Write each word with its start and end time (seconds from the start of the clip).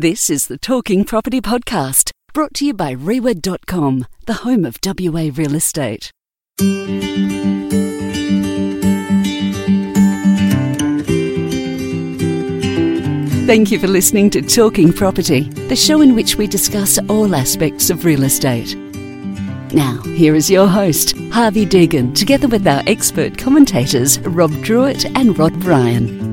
This 0.00 0.30
is 0.30 0.46
the 0.46 0.56
Talking 0.56 1.04
Property 1.04 1.42
Podcast, 1.42 2.10
brought 2.32 2.54
to 2.54 2.64
you 2.64 2.72
by 2.72 2.94
reiwa.com, 2.94 4.06
the 4.24 4.32
home 4.32 4.64
of 4.64 4.78
WA 4.82 5.28
real 5.34 5.54
estate. 5.54 6.10
Thank 13.46 13.70
you 13.70 13.78
for 13.78 13.88
listening 13.88 14.30
to 14.30 14.40
Talking 14.40 14.90
Property, 14.90 15.42
the 15.68 15.76
show 15.76 16.00
in 16.00 16.14
which 16.14 16.36
we 16.36 16.46
discuss 16.46 16.98
all 17.10 17.34
aspects 17.34 17.90
of 17.90 18.06
real 18.06 18.22
estate. 18.22 18.74
Now, 19.74 20.00
here 20.16 20.34
is 20.34 20.50
your 20.50 20.66
host, 20.66 21.14
Harvey 21.30 21.66
Deegan, 21.66 22.14
together 22.14 22.48
with 22.48 22.66
our 22.66 22.82
expert 22.86 23.36
commentators, 23.36 24.18
Rob 24.20 24.50
Druitt 24.62 25.04
and 25.14 25.38
Rod 25.38 25.62
Ryan. 25.62 26.29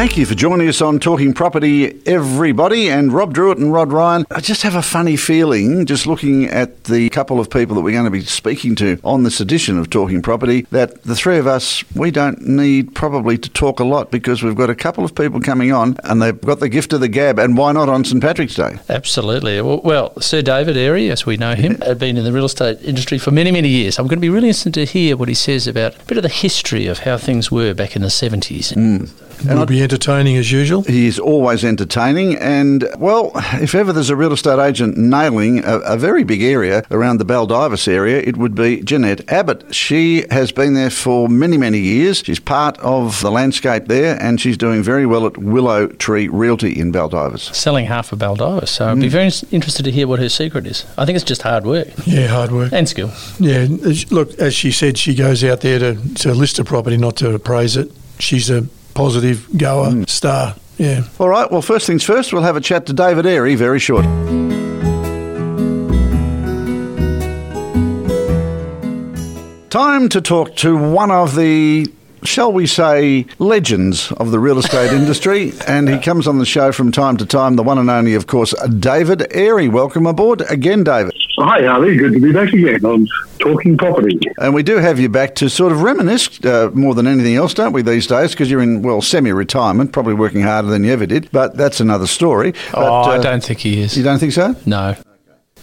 Thank 0.00 0.16
you 0.16 0.24
for 0.24 0.34
joining 0.34 0.66
us 0.66 0.80
on 0.80 0.98
Talking 0.98 1.34
Property, 1.34 2.00
everybody. 2.06 2.88
And 2.88 3.12
Rob 3.12 3.34
Druitt 3.34 3.58
and 3.58 3.70
Rod 3.70 3.92
Ryan. 3.92 4.24
I 4.30 4.40
just 4.40 4.62
have 4.62 4.74
a 4.74 4.80
funny 4.80 5.14
feeling, 5.14 5.84
just 5.84 6.06
looking 6.06 6.46
at 6.46 6.84
the 6.84 7.10
couple 7.10 7.38
of 7.38 7.50
people 7.50 7.76
that 7.76 7.82
we're 7.82 7.92
going 7.92 8.06
to 8.06 8.10
be 8.10 8.24
speaking 8.24 8.74
to 8.76 8.98
on 9.04 9.24
this 9.24 9.40
edition 9.40 9.78
of 9.78 9.90
Talking 9.90 10.22
Property, 10.22 10.62
that 10.70 11.02
the 11.02 11.14
three 11.14 11.36
of 11.36 11.46
us, 11.46 11.84
we 11.94 12.10
don't 12.10 12.40
need 12.40 12.94
probably 12.94 13.36
to 13.36 13.50
talk 13.50 13.78
a 13.78 13.84
lot 13.84 14.10
because 14.10 14.42
we've 14.42 14.56
got 14.56 14.70
a 14.70 14.74
couple 14.74 15.04
of 15.04 15.14
people 15.14 15.38
coming 15.38 15.70
on 15.70 15.98
and 16.04 16.22
they've 16.22 16.40
got 16.40 16.60
the 16.60 16.70
gift 16.70 16.94
of 16.94 17.00
the 17.00 17.08
gab. 17.08 17.38
And 17.38 17.58
why 17.58 17.72
not 17.72 17.90
on 17.90 18.02
St. 18.02 18.22
Patrick's 18.22 18.54
Day? 18.54 18.78
Absolutely. 18.88 19.60
Well, 19.60 19.82
well 19.84 20.18
Sir 20.18 20.40
David 20.40 20.78
Airy, 20.78 21.10
as 21.10 21.26
we 21.26 21.36
know 21.36 21.54
him, 21.54 21.78
had 21.82 21.98
been 21.98 22.16
in 22.16 22.24
the 22.24 22.32
real 22.32 22.46
estate 22.46 22.80
industry 22.80 23.18
for 23.18 23.32
many, 23.32 23.52
many 23.52 23.68
years. 23.68 23.98
I'm 23.98 24.06
going 24.06 24.16
to 24.16 24.22
be 24.22 24.30
really 24.30 24.48
interested 24.48 24.72
to 24.72 24.86
hear 24.86 25.18
what 25.18 25.28
he 25.28 25.34
says 25.34 25.66
about 25.66 25.94
a 25.94 26.04
bit 26.06 26.16
of 26.16 26.22
the 26.22 26.30
history 26.30 26.86
of 26.86 27.00
how 27.00 27.18
things 27.18 27.50
were 27.52 27.74
back 27.74 27.96
in 27.96 28.00
the 28.00 28.08
70s. 28.08 28.72
Mm. 28.72 29.10
And 29.48 29.58
Will 29.58 29.66
be 29.66 29.82
entertaining 29.90 30.36
as 30.36 30.52
usual. 30.52 30.82
He 30.82 31.08
is 31.08 31.18
always 31.18 31.64
entertaining. 31.64 32.36
And, 32.36 32.88
well, 32.98 33.32
if 33.54 33.74
ever 33.74 33.92
there's 33.92 34.08
a 34.08 34.14
real 34.14 34.32
estate 34.32 34.60
agent 34.60 34.96
nailing 34.96 35.64
a, 35.64 35.78
a, 35.80 35.96
very 35.96 36.22
big 36.22 36.42
area 36.42 36.84
around 36.92 37.18
the 37.18 37.24
Baldivis 37.24 37.88
area, 37.88 38.18
it 38.18 38.36
would 38.36 38.54
be 38.54 38.82
Jeanette 38.82 39.28
Abbott. 39.32 39.74
She 39.74 40.24
has 40.30 40.52
been 40.52 40.74
there 40.74 40.90
for 40.90 41.28
many, 41.28 41.58
many 41.58 41.80
years. 41.80 42.22
She's 42.24 42.38
part 42.38 42.78
of 42.78 43.20
the 43.20 43.32
landscape 43.32 43.86
there 43.86 44.16
and 44.22 44.40
she's 44.40 44.56
doing 44.56 44.80
very 44.84 45.06
well 45.06 45.26
at 45.26 45.36
Willow 45.36 45.88
Tree 45.88 46.28
Realty 46.28 46.78
in 46.78 46.92
Baldivis. 46.92 47.52
Selling 47.52 47.86
half 47.86 48.12
of 48.12 48.20
Baldivis. 48.20 48.68
So 48.68 48.86
mm. 48.86 48.90
I'd 48.90 49.00
be 49.00 49.08
mm. 49.08 49.10
very 49.10 49.30
interested 49.50 49.82
to 49.82 49.90
hear 49.90 50.06
what 50.06 50.20
her 50.20 50.28
secret 50.28 50.66
is. 50.68 50.86
I 50.96 51.04
think 51.04 51.16
it's 51.16 51.24
just 51.24 51.42
hard 51.42 51.66
work. 51.66 51.88
Yeah, 52.06 52.28
hard 52.28 52.52
work. 52.52 52.72
And 52.72 52.88
skill. 52.88 53.10
Yeah. 53.40 53.66
Look, 54.10 54.38
as 54.38 54.54
she 54.54 54.70
said, 54.70 54.98
she 54.98 55.16
goes 55.16 55.42
out 55.42 55.62
there 55.62 55.80
to, 55.80 56.14
to 56.14 56.32
list 56.32 56.60
a 56.60 56.64
property, 56.64 56.96
not 56.96 57.16
to 57.16 57.34
appraise 57.34 57.76
it. 57.76 57.90
She's 58.20 58.50
a 58.50 58.68
positive 58.94 59.46
goer, 59.56 59.90
mm. 59.90 60.08
star. 60.08 60.54
Yeah. 60.78 61.04
All 61.18 61.28
right. 61.28 61.50
Well, 61.50 61.62
first 61.62 61.86
things 61.86 62.02
first, 62.02 62.32
we'll 62.32 62.42
have 62.42 62.56
a 62.56 62.60
chat 62.60 62.86
to 62.86 62.92
David 62.92 63.26
Airy 63.26 63.54
very 63.54 63.78
short. 63.78 64.04
Time 69.70 70.08
to 70.08 70.20
talk 70.20 70.56
to 70.56 70.76
one 70.76 71.10
of 71.10 71.36
the 71.36 71.86
shall 72.22 72.52
we 72.52 72.66
say, 72.66 73.26
legends 73.38 74.12
of 74.12 74.30
the 74.30 74.38
real 74.38 74.58
estate 74.58 74.92
industry. 74.92 75.52
And 75.66 75.88
he 75.88 75.98
comes 75.98 76.26
on 76.26 76.38
the 76.38 76.46
show 76.46 76.72
from 76.72 76.92
time 76.92 77.16
to 77.18 77.26
time, 77.26 77.56
the 77.56 77.62
one 77.62 77.78
and 77.78 77.90
only, 77.90 78.14
of 78.14 78.26
course, 78.26 78.54
David 78.78 79.26
Airy. 79.34 79.68
Welcome 79.68 80.06
aboard 80.06 80.42
again, 80.50 80.84
David. 80.84 81.14
Hi, 81.38 81.64
Harvey. 81.64 81.96
Good 81.96 82.12
to 82.14 82.20
be 82.20 82.32
back 82.32 82.52
again 82.52 82.84
on 82.84 83.06
Talking 83.38 83.78
Property. 83.78 84.18
And 84.38 84.52
we 84.52 84.62
do 84.62 84.76
have 84.76 84.98
you 85.00 85.08
back 85.08 85.34
to 85.36 85.48
sort 85.48 85.72
of 85.72 85.82
reminisce 85.82 86.44
uh, 86.44 86.70
more 86.74 86.94
than 86.94 87.06
anything 87.06 87.36
else, 87.36 87.54
don't 87.54 87.72
we, 87.72 87.82
these 87.82 88.06
days? 88.06 88.32
Because 88.32 88.50
you're 88.50 88.60
in, 88.60 88.82
well, 88.82 89.00
semi 89.00 89.32
retirement, 89.32 89.92
probably 89.92 90.14
working 90.14 90.42
harder 90.42 90.68
than 90.68 90.84
you 90.84 90.92
ever 90.92 91.06
did. 91.06 91.30
But 91.32 91.56
that's 91.56 91.80
another 91.80 92.06
story. 92.06 92.52
Oh, 92.74 92.80
but, 92.80 92.84
uh, 92.84 93.02
I 93.12 93.18
don't 93.18 93.42
think 93.42 93.60
he 93.60 93.80
is. 93.80 93.96
You 93.96 94.04
don't 94.04 94.18
think 94.18 94.32
so? 94.32 94.54
No. 94.66 94.96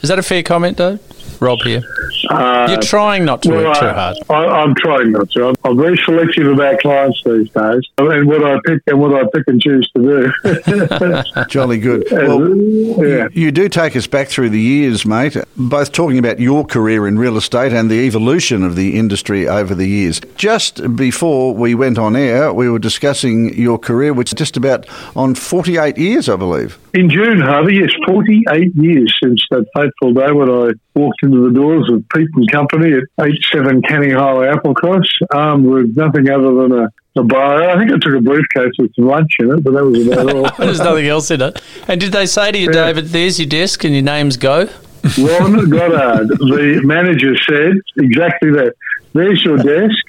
Is 0.02 0.10
that 0.10 0.20
a 0.20 0.24
fair 0.24 0.44
comment, 0.44 0.78
though? 0.78 1.00
Rob 1.40 1.60
here. 1.64 1.82
Uh, 2.30 2.68
You're 2.70 2.82
trying 2.82 3.26
not 3.26 3.42
to 3.44 3.50
well, 3.50 3.66
work 3.66 3.80
too 3.80 3.90
hard. 3.90 4.18
I, 4.30 4.64
am 4.64 4.76
trying 4.76 5.12
not 5.12 5.30
to. 5.32 5.50
I'm, 5.50 5.56
I'm, 5.64 5.78
very 5.78 5.98
selective 5.98 6.48
about 6.48 6.80
clients 6.80 7.22
these 7.24 7.50
days, 7.50 7.82
and 7.98 8.28
what 8.28 8.44
I 8.44 8.60
pick 8.66 8.82
and 8.88 9.00
what 9.00 9.14
I 9.14 9.24
pick 9.34 9.44
and 9.48 9.62
choose 9.62 9.90
to 9.96 10.32
do. 10.44 11.44
Jolly 11.50 11.80
good. 11.80 12.08
Well, 12.28 13.08
yeah. 13.08 13.28
you 13.32 13.52
do 13.52 13.70
take 13.70 13.96
us 13.96 14.06
back 14.06 14.28
through 14.28 14.50
the 14.50 14.60
years, 14.60 15.06
mate. 15.06 15.38
Both 15.56 15.92
talking 15.92 16.18
about 16.18 16.40
your 16.40 16.66
career 16.66 17.08
in 17.08 17.18
real 17.18 17.38
estate 17.38 17.72
and 17.74 17.90
the 17.90 18.06
evolution 18.06 18.64
of 18.64 18.76
the 18.76 18.98
industry 18.98 19.48
over 19.48 19.74
the 19.74 19.88
years. 19.88 20.20
Just 20.36 20.96
before 20.96 21.54
we 21.54 21.74
went 21.74 21.98
on 21.98 22.16
air, 22.16 22.52
we 22.54 22.70
were 22.70 22.80
discussing 22.80 23.54
your 23.54 23.78
career, 23.78 24.14
which 24.14 24.30
is 24.30 24.38
just 24.38 24.58
about 24.58 24.86
on 25.16 25.36
48 25.36 25.98
years, 25.98 26.28
I 26.28 26.36
believe. 26.36 26.78
In 26.94 27.10
June, 27.10 27.40
Harvey, 27.40 27.76
yes, 27.76 27.92
48 28.08 28.76
years 28.76 29.16
since 29.24 29.42
that 29.52 29.66
fateful 29.76 30.14
day 30.14 30.32
when 30.32 30.50
I 30.50 30.72
walked 30.96 31.24
into 31.24 31.48
the 31.48 31.54
doors 31.54 31.90
of 31.92 32.07
Peet 32.14 32.30
and 32.36 32.52
Company 32.52 32.94
at 32.94 33.26
87 33.26 33.82
Canning 33.84 34.12
Highway, 34.12 34.48
Applecross, 34.48 35.08
armed 35.34 35.66
with 35.66 35.96
nothing 35.96 36.30
other 36.30 36.54
than 36.54 36.72
a, 36.72 36.92
a 37.20 37.24
bio. 37.24 37.70
I 37.70 37.78
think 37.78 37.92
I 37.92 37.98
took 38.00 38.16
a 38.16 38.22
briefcase 38.22 38.74
with 38.78 38.94
some 38.96 39.08
lunch 39.08 39.32
in 39.40 39.52
it, 39.52 39.64
but 39.64 39.74
that 39.74 39.86
was 39.86 40.08
about 40.08 40.36
all. 40.36 40.50
There's 40.66 40.80
nothing 40.80 41.08
else 41.08 41.32
in 41.32 41.42
it. 41.42 41.62
And 41.88 42.00
did 42.00 42.12
they 42.12 42.26
say 42.26 42.52
to 42.52 42.58
you, 42.58 42.68
yeah. 42.68 42.86
David, 42.86 43.06
there's 43.08 43.40
your 43.40 43.48
desk 43.48 43.84
and 43.84 43.94
your 43.94 44.04
name's 44.04 44.38
Go? 44.38 44.70
Ron 45.18 45.70
Goddard, 45.70 46.28
the 46.28 46.82
manager, 46.84 47.36
said 47.50 47.82
exactly 47.98 48.52
that. 48.52 48.74
There's 49.14 49.44
your 49.44 49.58
desk 49.58 50.04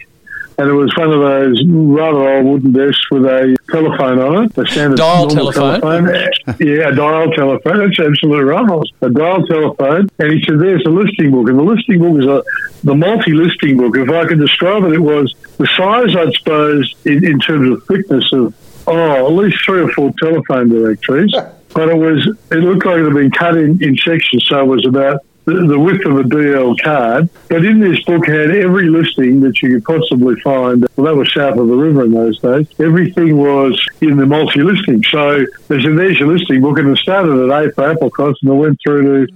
and 0.58 0.69
it 0.69 0.72
was 0.72 0.92
one 0.96 1.12
of 1.12 1.20
those 1.20 1.62
rather 1.66 2.28
old 2.28 2.44
wooden 2.44 2.72
desks 2.72 3.10
with 3.10 3.24
a 3.24 3.56
telephone 3.70 4.19
on 4.19 4.44
it, 4.44 4.58
a 4.58 4.66
standard 4.66 4.98
dial 4.98 5.28
telephone. 5.28 5.80
telephone. 5.80 6.06
yeah, 6.58 6.88
a 6.88 6.94
dial 6.94 7.30
telephone. 7.30 7.78
That's 7.78 8.00
absolutely 8.00 8.44
right. 8.44 8.82
A 9.02 9.10
dial 9.10 9.46
telephone, 9.46 10.08
and 10.19 10.32
he 10.32 10.42
said, 10.44 10.58
"There's 10.58 10.84
a 10.84 10.91
listing 10.91 11.30
book," 11.30 11.48
and 11.48 11.58
the 11.58 11.62
listing 11.62 12.00
book 12.00 12.19
is 12.19 12.26
a 12.26 12.42
the 12.84 12.94
multi-listing 12.94 13.76
book. 13.76 13.96
If 13.96 14.10
I 14.10 14.26
could 14.26 14.41
describe 14.41 14.84
it, 14.84 14.92
it 14.92 15.00
was 15.00 15.34
the 15.58 15.66
size, 15.76 16.14
I 16.16 16.30
suppose, 16.32 16.94
in, 17.04 17.25
in 17.25 17.38
terms 17.38 17.70
of 17.70 17.86
thickness 17.86 18.32
of 18.32 18.54
oh, 18.88 19.26
at 19.26 19.32
least 19.32 19.64
three 19.64 19.82
or 19.82 19.90
four 19.92 20.12
telephone 20.20 20.69
directories. 20.69 21.34
But 21.75 21.90
it 21.90 21.96
was, 21.96 22.26
it 22.50 22.56
looked 22.56 22.86
like 22.86 22.96
it 22.96 23.04
had 23.04 23.12
been 23.12 23.30
cut 23.30 23.56
in, 23.56 23.80
in 23.84 23.94
sections, 23.98 24.46
so 24.48 24.58
it 24.58 24.66
was 24.66 24.86
about 24.86 25.20
the, 25.48 25.78
width 25.78 26.04
of 26.04 26.19
a 26.19 26.22
DL 26.22 26.81
card. 26.82 27.28
But 27.48 27.64
in 27.64 27.81
this 27.81 28.03
book 28.04 28.26
had 28.26 28.50
every 28.50 28.88
listing 28.88 29.41
that 29.41 29.60
you 29.62 29.75
could 29.75 29.84
possibly 29.84 30.38
find. 30.41 30.86
Well, 30.97 31.06
that 31.06 31.16
was 31.16 31.32
south 31.32 31.59
of 31.59 31.69
the 31.69 31.75
river 31.75 32.04
in 32.04 32.12
those 32.12 32.38
days. 32.41 32.66
Everything 32.78 33.36
was 33.36 33.81
in 34.00 34.16
the 34.16 34.26
multi-listing. 34.26 35.03
So 35.04 35.44
there's 35.69 35.84
a 35.84 35.92
there's 35.92 36.19
your 36.19 36.28
listing 36.28 36.60
book, 36.60 36.78
and 36.78 36.91
it 36.91 36.98
started 36.98 37.50
at 37.50 37.64
A 37.64 37.72
for 37.72 37.94
Applecross, 37.94 38.34
and 38.42 38.50
it 38.50 38.54
went 38.54 38.78
through 38.84 39.26
to 39.26 39.32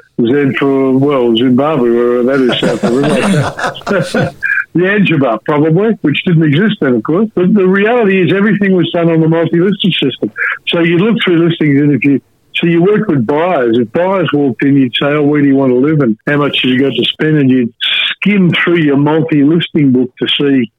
Z 0.52 0.58
for 0.58 0.98
well 0.98 1.34
Zimbabwe, 1.36 1.90
wherever 1.90 2.22
that 2.24 2.40
is 2.40 2.60
south 2.60 2.84
of 2.84 2.92
the 2.92 3.00
river. 3.00 4.34
the 4.74 4.80
Anjaba, 4.80 5.42
probably, 5.44 5.92
which 6.00 6.22
didn't 6.24 6.44
exist 6.44 6.76
then, 6.80 6.94
of 6.94 7.02
course. 7.02 7.28
But 7.34 7.52
the 7.54 7.66
reality 7.66 8.22
is 8.22 8.32
everything 8.32 8.74
was 8.74 8.90
done 8.90 9.10
on 9.10 9.20
the 9.20 9.28
multi-listing 9.28 9.92
system. 9.92 10.32
So 10.68 10.80
you 10.80 10.98
look 10.98 11.18
through 11.22 11.48
listings, 11.48 11.80
and 11.80 11.92
if 11.92 12.04
you 12.04 12.22
so 12.54 12.66
you 12.66 12.82
work 12.82 13.08
with 13.08 13.26
buyers. 13.26 13.78
If 13.78 13.92
buyers 13.92 14.30
walked 14.32 14.64
in, 14.64 14.76
you'd 14.76 14.94
say, 14.94 15.06
"Oh, 15.06 15.22
where 15.22 15.40
do 15.40 15.48
you 15.48 15.56
want 15.56 15.70
to 15.70 15.76
live, 15.76 16.00
and 16.00 16.16
how 16.26 16.36
much 16.38 16.62
have 16.62 16.70
you 16.70 16.78
got 16.78 16.94
to 16.94 17.04
spend?" 17.04 17.38
And 17.38 17.50
you'd 17.50 17.74
skim 18.16 18.50
through 18.50 18.78
your 18.78 18.96
multi-listing 18.96 19.92
book 19.92 20.12
to 20.18 20.28
see 20.28 20.70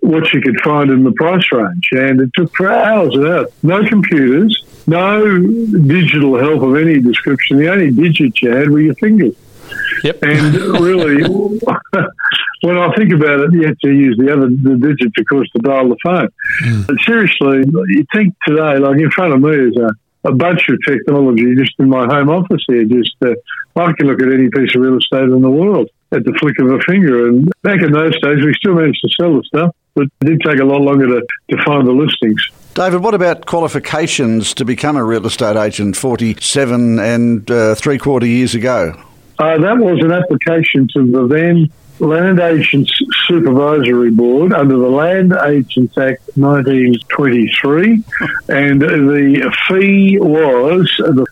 what 0.00 0.32
you 0.32 0.40
could 0.40 0.60
find 0.60 0.90
in 0.90 1.02
the 1.02 1.12
price 1.12 1.44
range. 1.50 1.88
And 1.92 2.20
it 2.20 2.30
took 2.34 2.54
for 2.54 2.70
hours 2.70 3.14
and 3.14 3.26
hours. 3.26 3.48
No 3.62 3.84
computers, 3.86 4.64
no 4.86 5.38
digital 5.38 6.38
help 6.38 6.62
of 6.62 6.76
any 6.76 7.00
description. 7.00 7.58
The 7.58 7.70
only 7.70 7.90
digits 7.90 8.42
you 8.42 8.50
had 8.50 8.70
were 8.70 8.80
your 8.80 8.94
fingers. 8.96 9.34
Yep. 10.02 10.22
And 10.22 10.54
really, 10.78 11.22
when 12.60 12.76
I 12.76 12.94
think 12.94 13.12
about 13.12 13.40
it, 13.40 13.52
you 13.54 13.66
have 13.66 13.78
to 13.78 13.90
use 13.90 14.16
the 14.18 14.32
other 14.32 14.48
the 14.48 14.76
digits, 14.76 15.18
of 15.18 15.26
course, 15.26 15.50
to 15.52 15.58
dial 15.60 15.88
the 15.88 15.96
phone. 16.02 16.28
Mm. 16.64 16.86
But 16.86 16.96
seriously, 17.06 17.64
you 17.88 18.04
think 18.12 18.34
today, 18.46 18.78
like 18.78 19.00
in 19.00 19.10
front 19.10 19.32
of 19.32 19.40
me 19.40 19.54
is 19.54 19.76
a 19.76 19.90
a 20.24 20.32
bunch 20.32 20.68
of 20.68 20.78
technology 20.86 21.54
just 21.56 21.72
in 21.78 21.88
my 21.88 22.06
home 22.06 22.30
office 22.30 22.62
here. 22.66 22.84
Just 22.84 23.14
uh, 23.24 23.34
I 23.76 23.92
can 23.92 24.06
look 24.06 24.22
at 24.22 24.32
any 24.32 24.48
piece 24.48 24.74
of 24.74 24.82
real 24.82 24.96
estate 24.96 25.24
in 25.24 25.42
the 25.42 25.50
world 25.50 25.90
at 26.12 26.24
the 26.24 26.32
flick 26.40 26.58
of 26.60 26.70
a 26.70 26.78
finger. 26.80 27.28
And 27.28 27.50
back 27.62 27.82
in 27.82 27.92
those 27.92 28.18
days, 28.20 28.44
we 28.44 28.54
still 28.54 28.74
managed 28.74 29.00
to 29.02 29.08
sell 29.20 29.34
the 29.34 29.42
stuff, 29.44 29.74
but 29.94 30.04
it 30.04 30.26
did 30.26 30.40
take 30.44 30.60
a 30.60 30.64
lot 30.64 30.80
longer 30.80 31.06
to, 31.06 31.26
to 31.50 31.64
find 31.64 31.86
the 31.86 31.92
listings. 31.92 32.46
David, 32.74 33.02
what 33.02 33.14
about 33.14 33.46
qualifications 33.46 34.54
to 34.54 34.64
become 34.64 34.96
a 34.96 35.04
real 35.04 35.26
estate 35.26 35.56
agent 35.56 35.96
47 35.96 36.98
and 36.98 37.50
uh, 37.50 37.74
three 37.74 37.98
quarter 37.98 38.26
years 38.26 38.54
ago? 38.54 38.94
Uh, 39.38 39.58
that 39.58 39.78
was 39.78 39.98
an 40.02 40.12
application 40.12 40.88
to 40.94 41.10
the 41.10 41.26
then 41.26 41.70
Land 42.00 42.40
Agents 42.40 42.92
Supervisory 43.28 44.10
Board 44.10 44.52
under 44.52 44.76
the 44.76 44.88
Land 44.88 45.32
Agents 45.32 45.96
Act 45.96 46.22
1923, 46.36 48.02
and 48.48 48.82
the 48.82 49.56
fee 49.68 50.18
was 50.18 50.90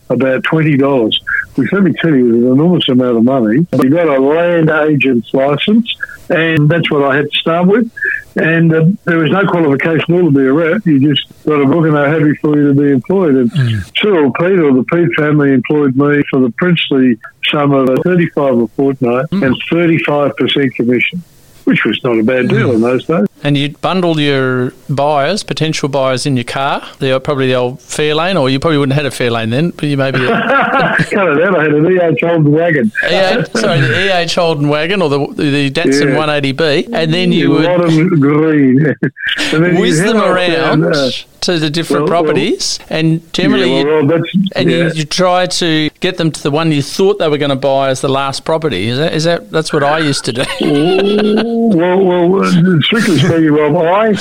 about 0.08 0.44
twenty 0.44 0.76
dollars. 0.76 1.18
which 1.56 1.72
let 1.72 1.82
me 1.82 1.92
tell 2.00 2.14
you 2.14 2.26
was 2.26 2.36
an 2.44 2.52
enormous 2.52 2.88
amount 2.88 3.16
of 3.18 3.24
money. 3.24 3.66
He 3.82 3.88
got 3.88 4.08
a 4.08 4.20
land 4.20 4.70
agent's 4.70 5.34
license, 5.34 5.92
and 6.32 6.68
that's 6.68 6.90
what 6.90 7.04
I 7.04 7.16
had 7.16 7.30
to 7.30 7.38
start 7.38 7.66
with. 7.68 7.90
And 8.34 8.74
uh, 8.74 8.86
there 9.04 9.18
was 9.18 9.30
no 9.30 9.46
qualification 9.46 10.14
at 10.14 10.22
all 10.22 10.30
to 10.30 10.36
be 10.36 10.46
a 10.46 10.52
rep. 10.52 10.86
You 10.86 11.14
just 11.14 11.28
got 11.44 11.60
a 11.60 11.66
book 11.66 11.84
and 11.84 11.94
they're 11.94 12.08
happy 12.08 12.34
for 12.36 12.56
you 12.56 12.68
to 12.68 12.80
be 12.80 12.90
employed. 12.90 13.34
And 13.34 13.50
mm. 13.50 14.00
Cyril 14.00 14.32
Peet 14.32 14.58
or 14.58 14.72
the 14.72 14.84
Peet 14.84 15.14
family 15.16 15.52
employed 15.52 15.96
me 15.96 16.22
for 16.30 16.40
the 16.40 16.50
princely 16.56 17.18
sum 17.44 17.72
of 17.72 17.98
35 18.02 18.58
a 18.58 18.68
fortnight 18.68 19.26
mm. 19.26 19.46
and 19.46 19.62
35% 19.70 20.74
commission 20.74 21.22
which 21.64 21.84
was 21.84 22.02
not 22.04 22.18
a 22.18 22.22
bad 22.22 22.48
deal 22.48 22.70
mm. 22.70 22.74
in 22.74 22.80
those 22.80 23.04
days. 23.04 23.26
And 23.42 23.56
you 23.56 23.70
bundled 23.70 24.18
your 24.18 24.72
buyers, 24.88 25.42
potential 25.42 25.88
buyers, 25.88 26.26
in 26.26 26.36
your 26.36 26.44
car. 26.44 26.86
They're 26.98 27.18
probably 27.18 27.48
the 27.48 27.54
old 27.54 27.78
Fairlane, 27.78 28.40
or 28.40 28.48
you 28.48 28.60
probably 28.60 28.78
wouldn't 28.78 28.94
have 28.94 29.04
had 29.04 29.12
a 29.12 29.16
Fairlane 29.16 29.50
then, 29.50 29.70
but 29.70 29.84
you 29.84 29.96
maybe. 29.96 30.18
Cut 30.18 31.10
it 31.10 31.18
out. 31.18 31.58
I 31.58 31.62
had 31.62 31.72
an 31.72 31.86
EH 31.86 32.26
Holden 32.26 32.52
wagon. 32.52 32.92
EH, 33.02 33.44
sorry, 33.54 33.80
the 33.80 34.24
EH 34.24 34.34
Holden 34.34 34.68
wagon 34.68 35.02
or 35.02 35.08
the 35.08 35.26
the 35.34 35.70
Datsun 35.70 36.14
yeah. 36.14 36.40
180B, 36.40 36.90
and 36.92 37.12
then 37.12 37.32
you 37.32 37.50
would. 37.50 37.64
Bottom 37.64 38.20
green. 38.20 38.86
and 39.52 39.64
then 39.64 39.80
whiz 39.80 40.02
them 40.02 40.16
around. 40.16 40.84
And, 40.84 40.94
uh, 40.94 41.10
to 41.42 41.58
the 41.58 41.70
different 41.70 42.04
well, 42.04 42.22
properties, 42.22 42.78
well, 42.78 42.98
and 42.98 43.32
generally, 43.32 43.78
yeah, 43.78 43.84
well, 43.84 44.04
you, 44.04 44.48
and 44.56 44.70
yeah. 44.70 44.76
you, 44.76 44.92
you, 44.94 45.04
try 45.04 45.46
to 45.46 45.90
get 46.00 46.16
them 46.16 46.30
to 46.30 46.42
the 46.42 46.50
one 46.50 46.72
you 46.72 46.82
thought 46.82 47.18
they 47.18 47.28
were 47.28 47.38
going 47.38 47.50
to 47.50 47.56
buy 47.56 47.90
as 47.90 48.00
the 48.00 48.08
last 48.08 48.44
property. 48.44 48.88
Is 48.88 48.98
that 48.98 49.12
is 49.12 49.24
that 49.24 49.50
that's 49.50 49.72
what 49.72 49.82
I 49.82 49.98
used 49.98 50.24
to 50.26 50.32
do? 50.32 50.44
well, 51.76 52.28
well, 52.28 52.82
strictly 52.82 53.18
speaking, 53.18 53.52
Rob, 53.52 53.76
I 53.76 54.14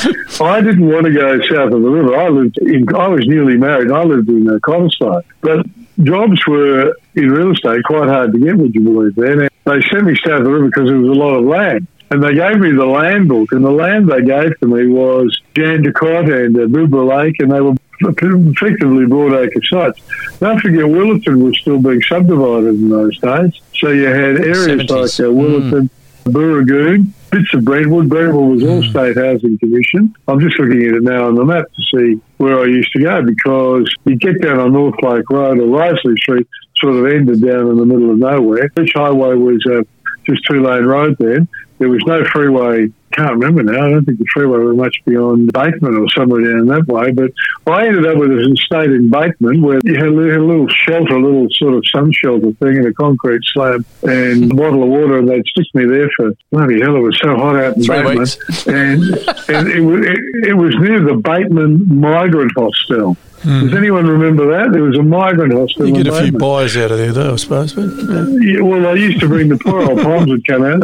I 0.44 0.62
didn't 0.62 0.88
want 0.88 1.06
to 1.06 1.14
go 1.14 1.40
south 1.42 1.74
of 1.74 1.82
the 1.82 1.90
river. 1.90 2.16
I 2.16 2.28
lived 2.30 2.58
in. 2.60 2.94
I 2.96 3.08
was 3.08 3.28
newly 3.28 3.58
married. 3.58 3.92
I 3.92 4.04
lived 4.04 4.30
in 4.30 4.50
uh, 4.50 4.54
Cottesloe, 4.60 5.24
but 5.42 5.66
jobs 6.04 6.46
were 6.48 6.96
in 7.16 7.32
real 7.32 7.52
estate 7.52 7.84
quite 7.86 8.10
hard 8.10 8.34
to 8.34 8.40
get. 8.40 8.58
Would 8.58 8.76
you 8.76 8.82
believe 8.82 9.16
that? 9.16 9.52
they 9.66 9.82
sent 9.92 10.06
me 10.06 10.16
south 10.16 10.40
of 10.40 10.46
the 10.46 10.52
river 10.52 10.66
because 10.68 10.88
there 10.88 10.98
was 10.98 11.16
a 11.16 11.20
lot 11.20 11.36
of 11.36 11.46
land. 11.46 11.88
And 12.12 12.22
they 12.22 12.34
gave 12.36 12.60
me 12.60 12.74
the 12.74 12.86
land 12.86 13.30
book, 13.30 13.54
and 13.54 13.64
the 13.64 13.72
land 13.72 14.10
they 14.10 14.22
gave 14.22 14.60
to 14.60 14.68
me 14.68 14.88
was 14.88 15.40
Jandakot 15.56 16.46
and 16.46 16.56
uh, 16.58 16.68
Bibra 16.68 17.08
Lake, 17.08 17.40
and 17.40 17.52
they 17.52 17.62
were 17.62 17.74
effectively 18.02 19.06
broadacre 19.06 19.64
sites. 19.66 20.02
Don't 20.40 20.60
forget, 20.60 20.84
Willetton 20.84 21.44
was 21.44 21.58
still 21.60 21.82
being 21.82 22.02
subdivided 22.02 22.76
in 22.76 22.90
those 22.90 23.18
days. 23.20 23.54
So 23.76 23.90
you 23.90 24.08
had 24.08 24.42
areas 24.42 24.84
70s. 24.84 24.90
like 24.90 25.28
uh, 25.28 25.32
Willetton, 25.32 25.90
mm. 25.90 25.90
Booragoon, 26.26 27.14
bits 27.32 27.54
of 27.54 27.64
Brentwood. 27.64 28.10
Brentwood 28.10 28.56
was 28.56 28.64
all 28.64 28.82
mm. 28.82 28.90
state 28.90 29.18
housing 29.18 29.58
commission. 29.58 30.14
I'm 30.28 30.40
just 30.40 30.60
looking 30.60 30.84
at 30.84 30.96
it 30.96 31.04
now 31.04 31.28
on 31.28 31.36
the 31.36 31.46
map 31.46 31.66
to 31.66 31.98
see 31.98 32.22
where 32.38 32.60
I 32.60 32.66
used 32.66 32.92
to 32.94 33.02
go 33.02 33.24
because 33.24 33.94
you 34.06 34.18
get 34.18 34.42
down 34.42 34.60
on 34.60 34.74
North 34.74 35.02
Lake 35.02 35.30
Road 35.30 35.60
or 35.60 35.80
Risley 35.80 36.16
Street, 36.18 36.48
sort 36.78 36.96
of 36.96 37.06
ended 37.06 37.42
down 37.42 37.70
in 37.70 37.78
the 37.78 37.86
middle 37.86 38.12
of 38.12 38.18
nowhere. 38.18 38.70
Leach 38.76 38.94
highway 38.94 39.36
was 39.36 39.64
uh, 39.72 39.84
just 40.26 40.46
two 40.50 40.62
lane 40.62 40.86
road 40.86 41.16
then. 41.20 41.48
There 41.82 41.90
was 41.90 42.04
no 42.06 42.24
freeway. 42.26 42.92
Can't 43.12 43.32
remember 43.32 43.64
now. 43.64 43.88
I 43.88 43.90
don't 43.90 44.06
think 44.06 44.20
the 44.20 44.26
freeway 44.32 44.60
was 44.60 44.78
much 44.78 44.96
beyond 45.04 45.52
Bateman 45.52 45.98
or 45.98 46.08
somewhere 46.10 46.42
down 46.42 46.68
that 46.68 46.86
way. 46.88 47.12
But 47.12 47.32
I 47.66 47.88
ended 47.88 48.06
up 48.06 48.18
with 48.18 48.32
an 48.32 48.54
estate 48.54 48.92
in 48.92 49.10
Bateman 49.10 49.64
where 49.64 49.82
you 49.84 49.96
had 49.96 50.06
a 50.06 50.12
little 50.12 50.68
shelter, 50.68 51.16
a 51.16 51.20
little 51.20 51.48
sort 51.50 51.74
of 51.74 51.84
sun 51.92 52.12
shelter 52.14 52.52
thing 52.54 52.78
in 52.78 52.86
a 52.86 52.94
concrete 52.94 53.42
slab 53.46 53.84
and 54.04 54.52
a 54.52 54.56
bottle 54.56 54.84
of 54.84 54.90
water, 54.90 55.18
and 55.18 55.28
they'd 55.28 55.44
stick 55.48 55.66
me 55.74 55.86
there 55.86 56.10
for 56.16 56.32
bloody 56.52 56.82
hell. 56.82 56.98
It 56.98 57.00
was 57.00 57.20
so 57.20 57.36
hot 57.36 57.56
out 57.56 57.78
in 57.78 57.84
Three 57.84 57.96
Bateman, 57.96 58.20
weeks. 58.20 58.68
and 58.68 59.04
and 59.50 59.68
it 59.68 59.82
was 59.82 60.06
it, 60.06 60.20
it 60.50 60.54
was 60.54 60.76
near 60.76 61.02
the 61.04 61.16
Bateman 61.16 62.00
Migrant 62.00 62.52
Hostel. 62.56 63.18
Mm. 63.42 63.62
Does 63.62 63.74
anyone 63.74 64.06
remember 64.06 64.46
that? 64.52 64.72
There 64.72 64.84
was 64.84 64.98
a 65.00 65.02
migrant 65.02 65.54
hospital. 65.54 65.88
You 65.88 66.04
get 66.04 66.14
a 66.14 66.22
few 66.22 66.32
buyers 66.38 66.78
out 66.78 66.92
of 66.92 67.00
there, 67.00 67.12
though, 67.12 67.34
I 67.34 67.36
suppose. 67.38 67.74
But, 67.74 67.88
yeah. 67.88 68.28
Yeah, 68.40 68.62
well, 68.62 68.86
I 68.86 68.94
used 68.94 69.20
to 69.22 69.28
bring 69.28 69.48
the 69.48 69.58
poor 69.58 69.82
old 69.82 70.00
palms 70.00 70.30
would 70.30 70.46
come 70.46 70.64
out 70.64 70.84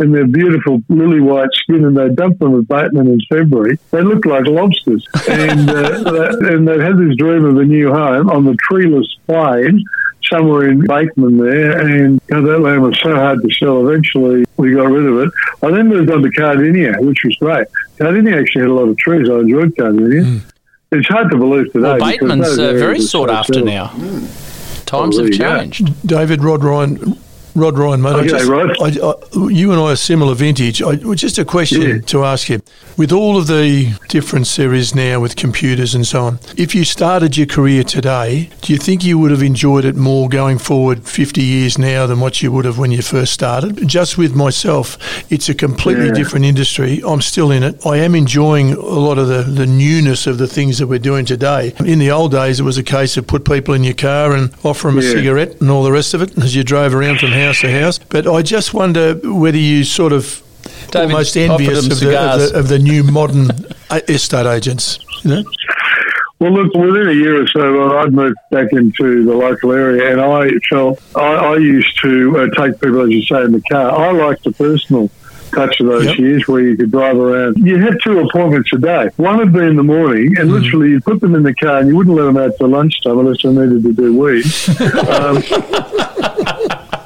in 0.00 0.12
their 0.12 0.26
beautiful 0.26 0.82
lily 0.88 1.20
white 1.20 1.50
skin, 1.52 1.84
and 1.84 1.96
they 1.96 2.08
dumped 2.08 2.40
them 2.40 2.58
at 2.58 2.68
Bateman 2.68 3.08
in 3.08 3.20
February. 3.28 3.78
They 3.90 4.02
looked 4.02 4.26
like 4.26 4.46
lobsters, 4.46 5.06
and 5.28 5.70
uh, 5.70 6.36
and 6.40 6.66
they 6.66 6.78
had 6.78 6.98
this 6.98 7.16
dream 7.16 7.44
of 7.44 7.56
a 7.56 7.64
new 7.64 7.92
home 7.92 8.30
on 8.30 8.44
the 8.44 8.56
treeless 8.68 9.06
plain 9.26 9.84
somewhere 10.24 10.68
in 10.68 10.86
Bateman 10.86 11.38
there, 11.38 11.80
and 11.80 12.20
you 12.28 12.36
know, 12.36 12.42
that 12.42 12.60
land 12.60 12.82
was 12.82 12.98
so 13.00 13.14
hard 13.14 13.42
to 13.42 13.54
sell. 13.54 13.88
Eventually, 13.88 14.44
we 14.56 14.74
got 14.74 14.90
rid 14.90 15.06
of 15.06 15.18
it. 15.26 15.32
I 15.62 15.70
then 15.70 15.88
moved 15.88 16.10
on 16.10 16.22
to 16.22 16.28
Kardinya, 16.28 17.00
which 17.00 17.18
was 17.24 17.36
great. 17.36 17.66
Kardinya 17.98 18.40
actually 18.40 18.62
had 18.62 18.70
a 18.70 18.74
lot 18.74 18.88
of 18.88 18.96
trees. 18.98 19.28
I 19.28 19.34
enjoyed 19.40 19.74
Kardinya. 19.74 20.24
Mm. 20.24 20.40
It's 20.90 21.08
hard 21.08 21.30
to 21.30 21.36
believe 21.36 21.72
today. 21.72 21.82
Well, 21.82 21.98
Bateman's 21.98 22.58
uh, 22.58 22.72
very 22.72 23.00
sought 23.00 23.30
after 23.30 23.62
now. 23.62 23.88
Mm. 23.88 24.84
Times 24.86 25.18
have 25.18 25.30
changed. 25.30 26.06
David 26.06 26.42
Rod 26.42 26.64
Ryan, 26.64 27.18
Rod 27.58 27.76
Ryan, 27.76 28.02
mate. 28.02 28.14
Okay, 28.14 28.26
oh, 28.26 28.38
just, 28.38 28.48
Rod. 28.48 28.70
I, 28.80 28.86
I, 28.86 29.48
you 29.48 29.72
and 29.72 29.80
I 29.80 29.92
are 29.92 29.96
similar 29.96 30.34
vintage. 30.34 30.80
I, 30.80 30.94
just 31.14 31.38
a 31.38 31.44
question 31.44 31.82
yeah. 31.82 31.98
to 32.02 32.24
ask 32.24 32.48
you. 32.48 32.62
With 32.96 33.12
all 33.12 33.36
of 33.36 33.46
the 33.46 33.94
difference 34.08 34.56
there 34.56 34.72
is 34.72 34.94
now 34.94 35.20
with 35.20 35.36
computers 35.36 35.94
and 35.94 36.06
so 36.06 36.24
on, 36.24 36.38
if 36.56 36.74
you 36.74 36.84
started 36.84 37.36
your 37.36 37.46
career 37.46 37.82
today, 37.82 38.50
do 38.62 38.72
you 38.72 38.78
think 38.78 39.04
you 39.04 39.18
would 39.18 39.30
have 39.30 39.42
enjoyed 39.42 39.84
it 39.84 39.96
more 39.96 40.28
going 40.28 40.58
forward 40.58 41.04
50 41.04 41.42
years 41.42 41.78
now 41.78 42.06
than 42.06 42.20
what 42.20 42.42
you 42.42 42.52
would 42.52 42.64
have 42.64 42.78
when 42.78 42.92
you 42.92 43.02
first 43.02 43.32
started? 43.32 43.86
Just 43.88 44.18
with 44.18 44.34
myself, 44.34 44.96
it's 45.30 45.48
a 45.48 45.54
completely 45.54 46.06
yeah. 46.06 46.14
different 46.14 46.44
industry. 46.44 47.02
I'm 47.06 47.20
still 47.20 47.50
in 47.50 47.62
it. 47.62 47.84
I 47.84 47.98
am 47.98 48.14
enjoying 48.14 48.72
a 48.72 48.80
lot 48.80 49.18
of 49.18 49.28
the, 49.28 49.42
the 49.42 49.66
newness 49.66 50.26
of 50.26 50.38
the 50.38 50.46
things 50.46 50.78
that 50.78 50.86
we're 50.86 50.98
doing 50.98 51.24
today. 51.24 51.72
In 51.84 51.98
the 51.98 52.10
old 52.10 52.32
days, 52.32 52.60
it 52.60 52.64
was 52.64 52.78
a 52.78 52.82
case 52.84 53.16
of 53.16 53.26
put 53.26 53.44
people 53.44 53.74
in 53.74 53.84
your 53.84 53.94
car 53.94 54.32
and 54.32 54.54
offer 54.64 54.88
them 54.88 54.98
yeah. 54.98 55.08
a 55.08 55.12
cigarette 55.12 55.60
and 55.60 55.70
all 55.70 55.82
the 55.82 55.92
rest 55.92 56.14
of 56.14 56.22
it 56.22 56.36
as 56.38 56.54
you 56.54 56.62
drove 56.62 56.94
around 56.94 57.18
from 57.18 57.30
house 57.30 57.47
to 57.54 57.80
house. 57.80 57.98
But 57.98 58.26
I 58.26 58.42
just 58.42 58.74
wonder 58.74 59.14
whether 59.14 59.58
you 59.58 59.84
sort 59.84 60.12
of 60.12 60.42
David 60.90 61.12
almost 61.12 61.36
envious 61.36 61.86
of 61.86 62.00
the, 62.00 62.18
of, 62.18 62.40
the, 62.40 62.58
of 62.58 62.68
the, 62.68 62.78
new 62.78 63.02
modern 63.02 63.50
estate 63.90 64.46
agents. 64.46 64.98
You 65.22 65.30
know? 65.30 65.44
Well, 66.40 66.52
look, 66.52 66.72
within 66.74 67.08
a 67.08 67.12
year 67.12 67.42
or 67.42 67.46
so, 67.48 67.98
I'd 67.98 68.12
moved 68.12 68.36
back 68.50 68.72
into 68.72 69.24
the 69.24 69.34
local 69.34 69.72
area, 69.72 70.12
and 70.12 70.20
I 70.20 70.50
felt 70.70 71.02
I, 71.16 71.20
I 71.20 71.56
used 71.56 72.00
to 72.02 72.38
uh, 72.38 72.62
take 72.62 72.80
people, 72.80 73.02
as 73.02 73.10
you 73.10 73.22
say, 73.22 73.42
in 73.42 73.52
the 73.52 73.62
car. 73.62 73.90
I 73.90 74.12
liked 74.12 74.44
the 74.44 74.52
personal 74.52 75.10
touch 75.50 75.80
of 75.80 75.86
those 75.86 76.04
yep. 76.04 76.18
years 76.18 76.46
where 76.46 76.60
you 76.60 76.76
could 76.76 76.92
drive 76.92 77.16
around. 77.16 77.56
You 77.58 77.78
had 77.78 77.98
two 78.04 78.20
appointments 78.20 78.72
a 78.72 78.78
day. 78.78 79.10
One 79.16 79.38
would 79.38 79.52
be 79.52 79.60
in 79.60 79.74
the 79.74 79.82
morning, 79.82 80.38
and 80.38 80.48
mm. 80.48 80.60
literally 80.60 80.90
you 80.90 81.00
put 81.00 81.20
them 81.20 81.34
in 81.34 81.42
the 81.42 81.54
car, 81.54 81.78
and 81.78 81.88
you 81.88 81.96
wouldn't 81.96 82.14
let 82.14 82.24
them 82.24 82.36
out 82.36 82.52
till 82.56 82.68
lunchtime 82.68 83.18
unless 83.18 83.42
they 83.42 83.50
needed 83.50 83.82
to 83.82 83.92
do 83.92 84.16
weeds. 84.16 84.68
um, 84.80 85.42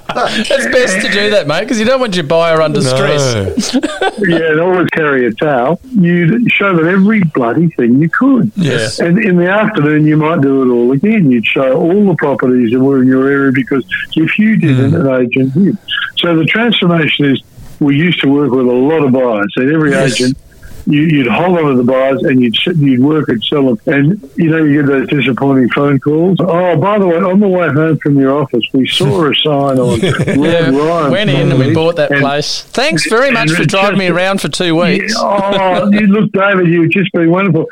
it's 0.16 0.66
best 0.66 1.06
to 1.06 1.12
do 1.12 1.30
that, 1.30 1.46
mate, 1.46 1.60
because 1.60 1.78
you 1.78 1.86
don't 1.86 2.00
want 2.00 2.14
your 2.14 2.26
buyer 2.26 2.60
under 2.60 2.80
no. 2.80 2.86
stress. 2.86 3.74
yeah, 4.18 4.52
and 4.52 4.60
always 4.60 4.88
carry 4.90 5.26
a 5.26 5.32
towel. 5.32 5.80
You'd 5.90 6.50
show 6.50 6.74
them 6.76 6.86
every 6.86 7.22
bloody 7.22 7.68
thing 7.70 8.00
you 8.00 8.08
could. 8.08 8.52
Yes. 8.56 8.98
And 8.98 9.18
in 9.18 9.36
the 9.36 9.48
afternoon, 9.48 10.06
you 10.06 10.16
might 10.16 10.40
do 10.40 10.62
it 10.62 10.74
all 10.74 10.92
again. 10.92 11.30
You'd 11.30 11.46
show 11.46 11.80
all 11.80 12.06
the 12.06 12.16
properties 12.16 12.72
that 12.72 12.80
were 12.80 13.02
in 13.02 13.08
your 13.08 13.28
area 13.28 13.52
because 13.52 13.84
if 14.14 14.38
you 14.38 14.56
didn't, 14.56 14.92
mm. 14.92 15.00
an 15.00 15.26
agent 15.26 15.54
did. 15.54 15.78
So 16.18 16.36
the 16.36 16.44
transformation 16.44 17.26
is 17.26 17.42
we 17.80 17.96
used 17.96 18.20
to 18.20 18.28
work 18.28 18.50
with 18.50 18.66
a 18.66 18.72
lot 18.72 19.04
of 19.04 19.12
buyers, 19.12 19.52
and 19.56 19.72
every 19.72 19.90
yes. 19.90 20.20
agent 20.20 20.38
you, 20.86 21.18
would 21.18 21.32
hold 21.32 21.58
on 21.58 21.70
to 21.70 21.76
the 21.76 21.84
bars 21.84 22.22
and 22.22 22.42
you'd 22.42 22.56
sit, 22.56 22.76
you'd 22.76 23.00
work 23.00 23.28
and 23.28 23.42
sell 23.44 23.74
them. 23.74 23.80
And 23.86 24.30
you 24.36 24.50
know, 24.50 24.64
you 24.64 24.82
get 24.82 24.86
those 24.86 25.08
disappointing 25.08 25.68
phone 25.70 26.00
calls. 26.00 26.38
Oh, 26.40 26.76
by 26.76 26.98
the 26.98 27.06
way, 27.06 27.16
on 27.16 27.40
the 27.40 27.48
way 27.48 27.68
home 27.68 27.98
from 27.98 28.18
your 28.18 28.40
office, 28.40 28.64
we 28.72 28.86
saw 28.86 29.30
a 29.30 29.34
sign 29.42 29.78
on 29.78 30.00
yeah, 30.00 30.70
Ryan. 30.70 31.12
Went 31.12 31.30
in 31.30 31.50
and 31.50 31.58
we 31.58 31.72
bought 31.72 31.96
that 31.96 32.10
and, 32.10 32.20
place. 32.20 32.62
Thanks 32.62 33.08
very 33.08 33.30
much 33.30 33.50
for 33.50 33.64
driving 33.64 33.98
me 33.98 34.08
around 34.08 34.40
for 34.40 34.48
two 34.48 34.74
weeks. 34.74 35.14
Yeah, 35.14 35.80
oh, 35.82 35.90
you 35.90 36.06
look, 36.06 36.32
David, 36.32 36.68
you've 36.68 36.90
just 36.90 37.12
been 37.12 37.30
wonderful. 37.30 37.68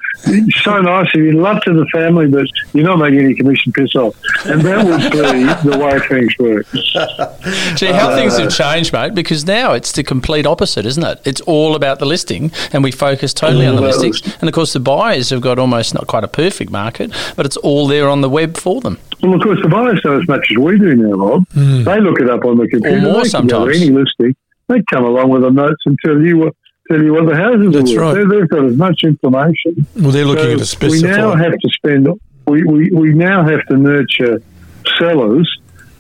So 0.63 0.81
nice 0.81 1.09
of 1.15 1.21
you. 1.21 1.33
Love 1.33 1.63
to 1.63 1.73
the 1.73 1.87
family, 1.87 2.29
but 2.29 2.47
you're 2.73 2.87
not 2.87 2.99
making 2.99 3.21
any 3.21 3.35
commission 3.35 3.73
piss 3.73 3.95
off. 3.95 4.17
And 4.45 4.61
that 4.63 4.85
would 4.85 5.13
be 5.13 5.71
the 5.71 5.79
way 5.79 5.99
things 6.09 6.37
work. 6.39 6.67
Gee, 7.77 7.87
how 7.87 8.11
uh, 8.11 8.17
things 8.17 8.37
have 8.39 8.55
changed, 8.55 8.93
mate, 8.93 9.15
because 9.15 9.47
now 9.47 9.73
it's 9.73 9.93
the 9.93 10.03
complete 10.03 10.47
opposite, 10.47 10.87
isn't 10.87 11.03
it? 11.03 11.21
It's 11.25 11.41
all 11.43 11.75
about 11.75 11.99
the 11.99 12.07
listing 12.07 12.53
and 12.73 12.83
we 12.83 12.93
focus 13.01 13.35
totally 13.35 13.67
on 13.67 13.75
the 13.75 13.81
listings. 13.81 14.23
And 14.41 14.49
of 14.49 14.55
course, 14.55 14.73
the 14.73 14.81
buyers 14.81 15.31
have 15.31 15.41
got 15.41 15.59
almost 15.59 15.95
not 15.95 16.07
quite 16.07 16.23
a 16.23 16.29
perfect 16.29 16.71
market, 16.71 17.11
but 17.35 17.47
it's 17.47 17.57
all 17.57 17.87
there 17.87 18.09
on 18.09 18.21
the 18.21 18.29
web 18.29 18.57
for 18.57 18.81
them. 18.81 18.99
Well, 19.23 19.35
of 19.35 19.43
course, 19.43 19.59
the 19.63 19.69
buyers 19.69 20.01
know 20.05 20.21
as 20.21 20.29
much 20.29 20.47
as 20.51 20.59
we 20.59 20.79
do 20.79 20.95
now, 20.95 21.17
Rob. 21.17 21.49
Mm. 21.49 21.85
They 21.85 22.01
look 22.01 22.21
it 22.21 22.31
up 22.31 22.45
on 22.45 22.59
the 22.59 22.69
computer. 22.69 22.99
Or 22.99 23.01
more 23.01 23.25
sometimes. 23.25 23.77
Any 23.77 23.91
listing, 23.91 24.37
they 24.69 24.83
come 24.91 25.05
along 25.05 25.31
with 25.31 25.43
the 25.43 25.51
notes 25.51 25.83
and 25.87 25.99
tell 26.05 26.21
you 26.21 26.37
what 26.39 26.55
tell 26.89 27.03
you 27.03 27.13
what 27.13 27.27
the 27.27 27.37
houses 27.37 27.73
That's 27.73 27.93
are 27.93 28.15
worth. 28.15 28.17
Right. 28.17 28.29
They've 28.29 28.49
got 28.49 28.65
as 28.65 28.77
much 28.77 29.05
information. 29.05 29.87
Well, 29.97 30.11
they're 30.11 30.25
looking 30.25 30.45
so 30.45 30.53
at 30.53 30.61
a 30.61 30.67
specific. 30.67 31.03
We 31.03 31.17
now 31.17 31.35
have 31.35 31.53
to 31.53 31.69
spend. 31.71 32.09
We, 32.47 32.65
we, 32.65 32.91
we 32.91 33.15
now 33.15 33.45
have 33.45 33.65
to 33.67 33.77
nurture 33.77 34.43
sellers, 34.99 35.49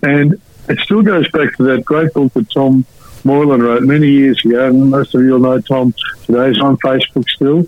and 0.02 0.40
it 0.69 0.78
still 0.80 1.02
goes 1.02 1.30
back 1.30 1.54
to 1.57 1.62
that 1.64 1.85
great 1.85 2.12
book 2.12 2.33
that 2.35 2.50
Tom 2.50 2.85
Moylan 3.25 3.62
wrote 3.62 3.83
many 3.83 4.09
years 4.09 4.45
ago, 4.45 4.69
and 4.69 4.91
most 4.91 5.15
of 5.15 5.23
you 5.23 5.33
will 5.33 5.41
know 5.41 5.61
Tom 5.61 5.95
today. 6.25 6.49
He's 6.49 6.61
on 6.61 6.77
Facebook 6.79 7.29
still. 7.29 7.65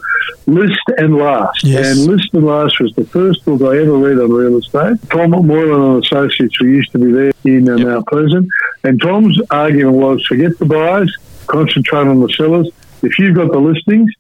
List 0.46 0.80
and 0.96 1.16
Last. 1.16 1.64
Yes. 1.64 1.98
And 1.98 2.06
List 2.06 2.34
and 2.34 2.44
Last 2.44 2.80
was 2.80 2.92
the 2.94 3.04
first 3.06 3.44
book 3.44 3.62
I 3.62 3.78
ever 3.78 3.96
read 3.96 4.18
on 4.18 4.30
real 4.30 4.58
estate. 4.58 4.96
Tom 5.10 5.30
Moylan 5.30 5.94
and 5.94 6.04
Associates, 6.04 6.56
who 6.58 6.66
used 6.66 6.90
to 6.92 6.98
be 6.98 7.12
there 7.12 7.32
in 7.44 7.68
and 7.68 7.84
now 7.84 8.02
present. 8.02 8.48
And 8.84 9.00
Tom's 9.00 9.40
argument 9.50 9.96
was 9.96 10.24
forget 10.26 10.58
the 10.58 10.64
buyers, 10.64 11.16
concentrate 11.46 12.08
on 12.08 12.20
the 12.20 12.28
sellers. 12.30 12.68
If 13.02 13.18
you've 13.18 13.36
got 13.36 13.52
the 13.52 13.58
listings, 13.58 14.12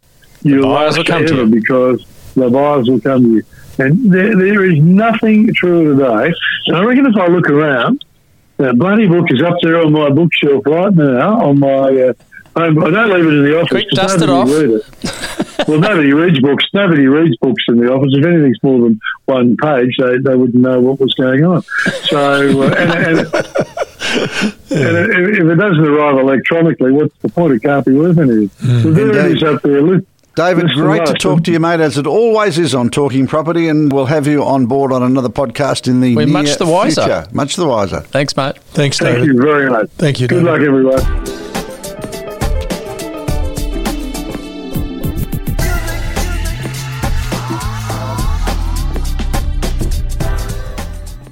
you'll 0.42 0.64
buyers 0.64 0.96
will 0.96 1.04
come 1.04 1.26
to 1.26 1.36
you. 1.36 1.46
because 1.46 2.04
the 2.34 2.48
buyers 2.50 2.88
will 2.88 3.00
come 3.00 3.22
to 3.22 3.34
you. 3.36 3.42
And 3.78 4.12
there, 4.12 4.36
there 4.36 4.64
is 4.64 4.78
nothing 4.78 5.52
true 5.54 5.96
today. 5.96 6.32
And 6.66 6.76
I 6.76 6.84
reckon 6.84 7.06
if 7.06 7.16
I 7.16 7.26
look 7.26 7.48
around, 7.48 8.04
that 8.58 8.76
bloody 8.78 9.06
book 9.08 9.26
is 9.30 9.42
up 9.42 9.56
there 9.62 9.78
on 9.80 9.92
my 9.92 10.10
bookshelf 10.10 10.64
right 10.66 10.94
now 10.94 11.40
on 11.48 11.58
my 11.58 11.68
uh, 11.68 12.12
home. 12.56 12.84
I 12.84 12.90
don't 12.90 13.10
leave 13.12 13.26
it 13.26 13.34
in 13.34 13.44
the 13.44 13.56
office. 13.58 13.68
Quick, 13.70 13.88
'cause 13.90 13.98
dust 13.98 14.22
it 14.22 14.26
nobody 14.26 14.52
off. 14.52 14.60
read 14.60 14.70
it. 14.70 15.68
well, 15.68 15.78
nobody 15.80 16.12
reads 16.12 16.40
books. 16.40 16.64
Nobody 16.74 17.06
reads 17.06 17.36
books 17.38 17.64
in 17.68 17.76
the 17.78 17.92
office. 17.92 18.12
If 18.14 18.24
anything's 18.24 18.62
more 18.62 18.80
than 18.80 19.00
one 19.26 19.56
page, 19.56 19.96
they, 19.98 20.18
they 20.18 20.34
wouldn't 20.36 20.62
know 20.62 20.80
what 20.80 21.00
was 21.00 21.14
going 21.14 21.44
on. 21.44 21.62
So, 22.04 22.62
uh, 22.62 22.66
and, 22.76 22.92
and, 22.92 23.18
and 23.18 23.26
if, 24.70 25.38
if 25.40 25.46
it 25.46 25.54
doesn't 25.56 25.84
arrive 25.86 26.18
electronically, 26.18 26.92
what's 26.92 27.16
the 27.18 27.28
point? 27.28 27.54
It 27.54 27.62
can't 27.62 27.84
be 27.86 27.92
worth 27.92 28.18
anything. 28.18 28.48
So 28.82 28.90
there 28.92 29.08
it 29.10 29.16
Indeed. 29.16 29.36
is 29.38 29.42
up 29.42 29.62
there. 29.62 29.80
Look, 29.82 30.04
David, 30.34 30.64
Listen 30.64 30.80
great 30.80 31.06
to 31.06 31.12
talk 31.14 31.44
to 31.44 31.52
you, 31.52 31.60
mate, 31.60 31.80
as 31.80 31.98
it 31.98 32.06
always 32.06 32.58
is 32.58 32.74
on 32.74 32.88
Talking 32.88 33.26
Property, 33.26 33.68
and 33.68 33.92
we'll 33.92 34.06
have 34.06 34.26
you 34.26 34.42
on 34.42 34.64
board 34.64 34.90
on 34.90 35.02
another 35.02 35.28
podcast 35.28 35.86
in 35.88 36.00
the 36.00 36.16
We're 36.16 36.24
near 36.24 36.32
much 36.32 36.56
the 36.56 36.64
wiser. 36.66 37.02
future. 37.02 37.26
Much 37.32 37.56
the 37.56 37.66
wiser. 37.66 38.00
Thanks, 38.00 38.34
mate. 38.34 38.56
Thanks, 38.70 38.98
David. 38.98 39.16
Thank 39.16 39.26
you 39.26 39.42
very 39.42 39.68
much. 39.68 39.90
Thank 39.98 40.20
you, 40.20 40.28
Good 40.28 40.44
luck, 40.44 40.60
everyone. 40.62 41.51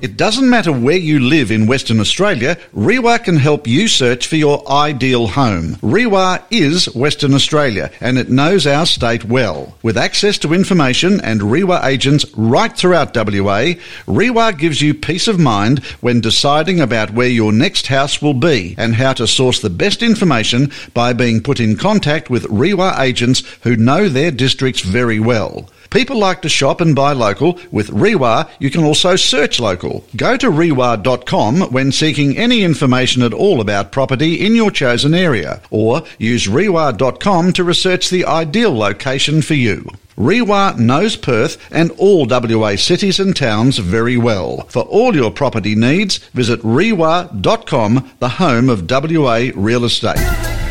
It 0.02 0.16
doesn't 0.16 0.48
matter 0.48 0.72
where 0.72 0.96
you 0.96 1.20
live 1.20 1.50
in 1.50 1.66
Western 1.66 2.00
Australia, 2.00 2.56
REIWA 2.74 3.22
can 3.22 3.36
help 3.36 3.66
you 3.66 3.86
search 3.86 4.26
for 4.26 4.36
your 4.36 4.66
ideal 4.70 5.26
home. 5.26 5.76
REIWA 5.82 6.42
is 6.50 6.86
Western 6.94 7.34
Australia 7.34 7.90
and 8.00 8.16
it 8.16 8.30
knows 8.30 8.66
our 8.66 8.86
state 8.86 9.26
well. 9.26 9.76
With 9.82 9.98
access 9.98 10.38
to 10.38 10.54
information 10.54 11.20
and 11.20 11.42
REIWA 11.42 11.84
agents 11.84 12.24
right 12.34 12.74
throughout 12.74 13.14
WA, 13.14 13.74
REIWA 14.06 14.58
gives 14.58 14.80
you 14.80 14.94
peace 14.94 15.28
of 15.28 15.38
mind 15.38 15.80
when 16.00 16.22
deciding 16.22 16.80
about 16.80 17.12
where 17.12 17.28
your 17.28 17.52
next 17.52 17.88
house 17.88 18.22
will 18.22 18.32
be 18.32 18.74
and 18.78 18.94
how 18.94 19.12
to 19.12 19.26
source 19.26 19.60
the 19.60 19.68
best 19.68 20.02
information 20.02 20.72
by 20.94 21.12
being 21.12 21.42
put 21.42 21.60
in 21.60 21.76
contact 21.76 22.30
with 22.30 22.44
REIWA 22.44 22.98
agents 23.00 23.42
who 23.64 23.76
know 23.76 24.08
their 24.08 24.30
districts 24.30 24.80
very 24.80 25.20
well. 25.20 25.68
People 25.90 26.18
like 26.18 26.40
to 26.42 26.48
shop 26.48 26.80
and 26.80 26.94
buy 26.94 27.12
local. 27.12 27.58
With 27.72 27.90
REIWA, 27.90 28.48
you 28.60 28.70
can 28.70 28.84
also 28.84 29.16
search 29.16 29.58
local. 29.58 30.04
Go 30.16 30.36
to 30.36 30.48
reiwa.com 30.48 31.72
when 31.72 31.90
seeking 31.90 32.38
any 32.38 32.62
information 32.62 33.22
at 33.22 33.34
all 33.34 33.60
about 33.60 33.90
property 33.90 34.46
in 34.46 34.54
your 34.54 34.70
chosen 34.70 35.14
area, 35.14 35.60
or 35.70 36.02
use 36.18 36.46
reiwa.com 36.46 37.52
to 37.54 37.64
research 37.64 38.08
the 38.08 38.24
ideal 38.24 38.72
location 38.76 39.42
for 39.42 39.54
you. 39.54 39.84
REIWA 40.16 40.78
knows 40.78 41.16
Perth 41.16 41.56
and 41.72 41.90
all 41.92 42.26
WA 42.26 42.76
cities 42.76 43.18
and 43.18 43.34
towns 43.34 43.78
very 43.78 44.16
well. 44.16 44.66
For 44.68 44.82
all 44.82 45.16
your 45.16 45.30
property 45.32 45.74
needs, 45.74 46.18
visit 46.34 46.60
reiwa.com, 46.60 48.10
the 48.20 48.28
home 48.28 48.68
of 48.68 48.88
WA 48.88 49.50
real 49.56 49.84
estate. 49.84 50.69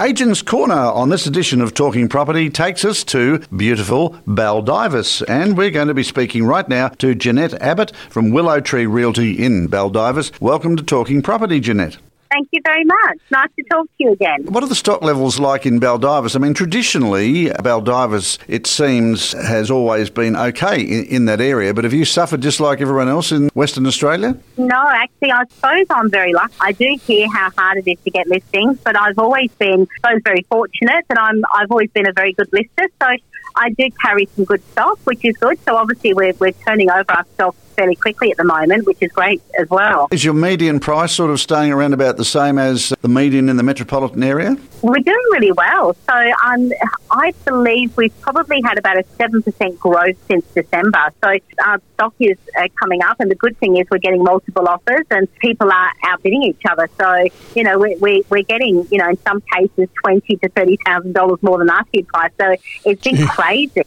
Agents 0.00 0.42
Corner 0.42 0.74
on 0.74 1.10
this 1.10 1.24
edition 1.24 1.60
of 1.60 1.72
Talking 1.72 2.08
Property 2.08 2.50
takes 2.50 2.84
us 2.84 3.04
to 3.04 3.38
beautiful 3.56 4.10
Baldivis, 4.26 5.22
and 5.28 5.56
we're 5.56 5.70
going 5.70 5.86
to 5.86 5.94
be 5.94 6.02
speaking 6.02 6.44
right 6.44 6.68
now 6.68 6.88
to 6.88 7.14
Jeanette 7.14 7.54
Abbott 7.62 7.94
from 8.10 8.32
Willow 8.32 8.60
Tree 8.60 8.86
Realty 8.86 9.32
in 9.32 9.68
Baldivis. 9.68 10.32
Welcome 10.40 10.74
to 10.76 10.82
Talking 10.82 11.22
Property, 11.22 11.60
Jeanette. 11.60 11.98
Thank 12.34 12.48
you 12.50 12.60
very 12.64 12.84
much. 12.84 13.18
Nice 13.30 13.48
to 13.56 13.62
talk 13.70 13.86
to 13.86 13.92
you 13.98 14.12
again. 14.12 14.46
What 14.46 14.64
are 14.64 14.68
the 14.68 14.74
stock 14.74 15.02
levels 15.02 15.38
like 15.38 15.66
in 15.66 15.78
Baldivis? 15.78 16.34
I 16.34 16.40
mean, 16.40 16.52
traditionally, 16.52 17.44
Baldivis, 17.46 18.38
it 18.48 18.66
seems, 18.66 19.32
has 19.34 19.70
always 19.70 20.10
been 20.10 20.34
okay 20.34 20.80
in, 20.80 21.04
in 21.04 21.24
that 21.26 21.40
area, 21.40 21.72
but 21.72 21.84
have 21.84 21.92
you 21.92 22.04
suffered 22.04 22.40
just 22.40 22.58
like 22.58 22.80
everyone 22.80 23.08
else 23.08 23.30
in 23.30 23.50
Western 23.54 23.86
Australia? 23.86 24.36
No, 24.56 24.84
actually, 24.88 25.30
I 25.30 25.44
suppose 25.48 25.86
I'm 25.90 26.10
very 26.10 26.32
lucky. 26.32 26.54
I 26.60 26.72
do 26.72 26.98
hear 27.06 27.28
how 27.32 27.50
hard 27.56 27.78
it 27.78 27.88
is 27.88 27.98
to 28.02 28.10
get 28.10 28.26
listings, 28.26 28.80
but 28.82 28.96
I've 29.00 29.18
always 29.20 29.52
been, 29.52 29.86
I 30.02 30.14
suppose, 30.14 30.22
very 30.24 30.42
fortunate 30.50 31.04
that 31.08 31.20
I'm. 31.20 31.44
I've 31.54 31.70
always 31.70 31.90
been 31.92 32.08
a 32.08 32.12
very 32.12 32.32
good 32.32 32.52
lister, 32.52 32.88
so 33.00 33.08
I 33.54 33.70
do 33.78 33.88
carry 34.02 34.26
some 34.34 34.44
good 34.44 34.62
stock, 34.72 34.98
which 35.04 35.24
is 35.24 35.36
good. 35.36 35.62
So 35.64 35.76
obviously, 35.76 36.14
we're 36.14 36.34
we're 36.40 36.50
turning 36.66 36.90
over 36.90 37.12
our 37.12 37.24
stock 37.34 37.54
fairly 37.74 37.96
quickly 37.96 38.30
at 38.30 38.36
the 38.36 38.44
moment, 38.44 38.86
which 38.86 38.98
is 39.00 39.12
great 39.12 39.42
as 39.58 39.68
well. 39.68 40.08
Is 40.10 40.24
your 40.24 40.34
median 40.34 40.80
price 40.80 41.12
sort 41.12 41.30
of 41.30 41.40
staying 41.40 41.72
around 41.72 41.94
about 41.94 42.16
the 42.16 42.24
same 42.24 42.58
as 42.58 42.92
the 43.02 43.08
median 43.08 43.48
in 43.48 43.56
the 43.56 43.62
metropolitan 43.62 44.22
area? 44.22 44.56
We're 44.82 44.98
doing 44.98 45.24
really 45.32 45.52
well. 45.52 45.94
So 46.06 46.12
um, 46.44 46.72
I 47.10 47.32
believe 47.44 47.96
we've 47.96 48.18
probably 48.20 48.60
had 48.62 48.78
about 48.78 48.98
a 48.98 49.02
7% 49.18 49.78
growth 49.78 50.16
since 50.28 50.44
December. 50.54 51.12
So 51.22 51.36
our 51.64 51.80
stock 51.94 52.14
is 52.20 52.36
uh, 52.58 52.68
coming 52.80 53.02
up, 53.02 53.20
and 53.20 53.30
the 53.30 53.34
good 53.34 53.58
thing 53.58 53.76
is 53.76 53.86
we're 53.90 53.98
getting 53.98 54.22
multiple 54.22 54.68
offers 54.68 55.06
and 55.10 55.32
people 55.36 55.70
are 55.70 55.90
outbidding 56.04 56.42
each 56.44 56.62
other. 56.68 56.88
So, 56.98 57.28
you 57.54 57.62
know, 57.62 57.78
we, 57.78 57.96
we, 57.96 58.24
we're 58.28 58.42
getting, 58.42 58.86
you 58.90 58.98
know, 58.98 59.08
in 59.10 59.18
some 59.22 59.42
cases, 59.52 59.88
twenty 60.02 60.36
to 60.36 60.48
$30,000 60.48 61.42
more 61.42 61.58
than 61.58 61.70
asking 61.70 62.06
price. 62.06 62.32
So 62.40 62.56
it's 62.84 63.02
been 63.02 63.26
crazy. 63.26 63.82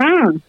Hmm. 0.00 0.36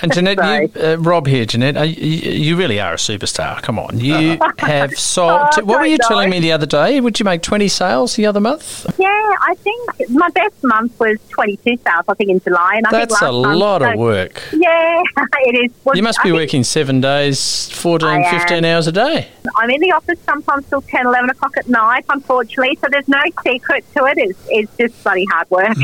And 0.00 0.12
Jeanette, 0.12 0.38
you, 0.76 0.80
uh, 0.82 0.96
Rob 1.00 1.26
here, 1.26 1.44
Jeanette, 1.44 1.76
uh, 1.76 1.82
you, 1.82 2.30
you 2.30 2.56
really 2.56 2.78
are 2.78 2.92
a 2.92 2.96
superstar. 2.98 3.60
Come 3.62 3.78
on, 3.80 3.98
you 3.98 4.38
have 4.58 4.96
sold. 4.96 5.48
Oh, 5.56 5.64
what 5.64 5.80
were 5.80 5.86
you 5.86 5.96
don't 5.98 6.08
telling 6.08 6.30
me 6.30 6.38
the 6.40 6.52
other 6.52 6.66
day? 6.66 7.00
Would 7.00 7.18
you 7.18 7.24
make 7.24 7.42
twenty 7.42 7.66
sales 7.68 8.14
the 8.14 8.26
other 8.26 8.38
month? 8.38 8.86
Yeah, 8.98 9.06
I 9.08 9.54
think 9.56 10.10
my 10.10 10.28
best 10.28 10.62
month 10.62 11.00
was 11.00 11.16
22 11.30 11.78
sales, 11.78 12.04
I 12.06 12.14
think, 12.14 12.30
in 12.30 12.38
July. 12.40 12.74
And 12.76 12.86
I 12.86 12.90
That's 12.92 13.18
think 13.18 13.28
a 13.30 13.32
last 13.34 13.46
month, 13.48 13.58
lot 13.60 13.82
of 13.82 13.92
so- 13.94 13.98
work. 13.98 14.42
Yeah, 14.52 15.02
it 15.46 15.64
is. 15.64 15.72
Well, 15.84 15.96
You 15.96 16.02
must 16.02 16.20
I 16.20 16.24
be 16.24 16.28
think 16.30 16.40
working 16.42 16.64
seven 16.64 17.00
days, 17.00 17.68
14, 17.70 18.24
15 18.30 18.64
hours 18.66 18.86
a 18.86 18.92
day. 18.92 19.28
I'm 19.56 19.70
in 19.70 19.80
the 19.80 19.92
office 19.92 20.20
sometimes 20.26 20.68
till 20.68 20.82
10, 20.82 21.06
11 21.06 21.30
o'clock 21.30 21.56
at 21.56 21.68
night, 21.68 22.04
unfortunately. 22.10 22.78
So 22.80 22.86
there's 22.90 23.08
no 23.08 23.20
secret 23.42 23.84
to 23.96 24.04
it. 24.04 24.18
It's, 24.18 24.38
it's 24.48 24.76
just 24.76 25.02
bloody 25.02 25.24
hard 25.32 25.50
work. 25.50 25.76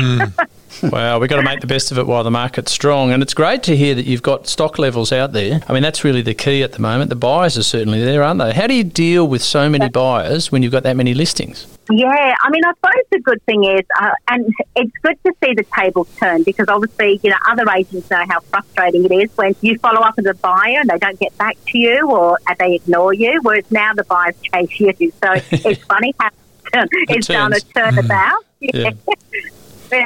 Wow, 0.83 1.19
we've 1.19 1.29
got 1.29 1.37
to 1.37 1.43
make 1.43 1.61
the 1.61 1.67
best 1.67 1.91
of 1.91 1.97
it 1.97 2.07
while 2.07 2.23
the 2.23 2.31
market's 2.31 2.71
strong. 2.71 3.11
And 3.11 3.23
it's 3.23 3.33
great 3.33 3.63
to 3.63 3.75
hear 3.75 3.95
that 3.95 4.05
you've 4.05 4.21
got 4.21 4.47
stock 4.47 4.77
levels 4.77 5.11
out 5.11 5.31
there. 5.33 5.61
I 5.67 5.73
mean, 5.73 5.83
that's 5.83 6.03
really 6.03 6.21
the 6.21 6.33
key 6.33 6.63
at 6.63 6.73
the 6.73 6.81
moment. 6.81 7.09
The 7.09 7.15
buyers 7.15 7.57
are 7.57 7.63
certainly 7.63 8.03
there, 8.03 8.23
aren't 8.23 8.39
they? 8.39 8.53
How 8.53 8.67
do 8.67 8.73
you 8.73 8.83
deal 8.83 9.27
with 9.27 9.41
so 9.41 9.69
many 9.69 9.89
buyers 9.89 10.51
when 10.51 10.63
you've 10.63 10.71
got 10.71 10.83
that 10.83 10.95
many 10.95 11.13
listings? 11.13 11.67
Yeah, 11.89 12.35
I 12.41 12.49
mean, 12.49 12.63
I 12.65 12.73
suppose 12.73 13.03
the 13.11 13.19
good 13.19 13.43
thing 13.43 13.63
is, 13.63 13.85
uh, 13.99 14.11
and 14.27 14.51
it's 14.75 14.91
good 15.03 15.17
to 15.23 15.33
see 15.43 15.53
the 15.53 15.65
tables 15.77 16.07
turn 16.17 16.43
because 16.43 16.67
obviously, 16.67 17.19
you 17.23 17.29
know, 17.29 17.37
other 17.47 17.69
agents 17.71 18.09
know 18.09 18.25
how 18.27 18.39
frustrating 18.39 19.05
it 19.05 19.11
is 19.11 19.29
when 19.37 19.55
you 19.61 19.77
follow 19.79 20.01
up 20.01 20.15
as 20.17 20.25
a 20.25 20.33
buyer 20.33 20.79
and 20.79 20.89
they 20.89 20.97
don't 20.97 21.19
get 21.19 21.37
back 21.37 21.57
to 21.67 21.77
you 21.77 22.09
or 22.09 22.39
they 22.59 22.75
ignore 22.75 23.13
you, 23.13 23.39
whereas 23.43 23.69
now 23.69 23.93
the 23.93 24.03
buyers 24.05 24.35
chase 24.41 24.79
you. 24.79 24.93
So 25.23 25.33
it's 25.69 25.83
funny 25.83 26.13
how 26.19 26.29
it's 26.73 27.27
done 27.27 27.53
a 27.53 27.59
turnabout. 27.59 28.43
Yeah. 28.59 28.71
Yeah, 28.73 28.91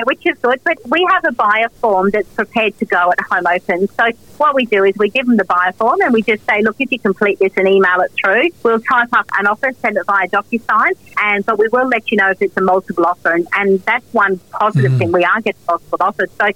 which 0.06 0.26
is 0.26 0.38
good. 0.40 0.62
But 0.64 0.78
we 0.86 1.06
have 1.10 1.26
a 1.26 1.32
buyer 1.32 1.70
form 1.70 2.10
that's 2.12 2.30
prepared 2.34 2.78
to 2.80 2.86
go 2.86 3.12
at 3.12 3.20
home 3.22 3.48
open. 3.48 3.88
So 3.90 4.10
what 4.38 4.56
we 4.56 4.66
do 4.66 4.84
is 4.84 4.96
we 4.98 5.10
give 5.10 5.26
them 5.26 5.38
the 5.38 5.46
buyer 5.46 5.72
form 5.74 6.02
and 6.02 6.14
we 6.14 6.22
just 6.22 6.46
say, 6.46 6.62
look, 6.62 6.76
if 6.80 6.92
you 6.92 7.00
complete 7.00 7.40
this 7.40 7.54
and 7.58 7.68
email 7.68 8.02
it 8.02 8.12
through, 8.12 8.50
we'll 8.64 8.82
type 8.82 9.10
up 9.14 9.28
an 9.38 9.48
offer, 9.48 9.72
send 9.82 9.98
it 9.98 10.06
via 10.06 10.28
DocuSign, 10.30 10.92
and 11.22 11.46
but 11.46 11.58
we 11.58 11.68
will 11.70 11.88
let 11.88 12.12
you 12.12 12.18
know 12.18 12.30
if 12.30 12.42
it's 12.42 12.56
a 12.58 12.62
multiple 12.62 13.06
offer. 13.06 13.34
And, 13.34 13.48
and 13.54 13.80
that's 13.82 14.14
one 14.14 14.40
positive 14.52 14.94
mm. 14.94 14.98
thing. 15.00 15.12
We 15.12 15.24
are 15.24 15.42
getting 15.42 15.62
multiple 15.68 16.00
offers. 16.02 16.30
So 16.40 16.52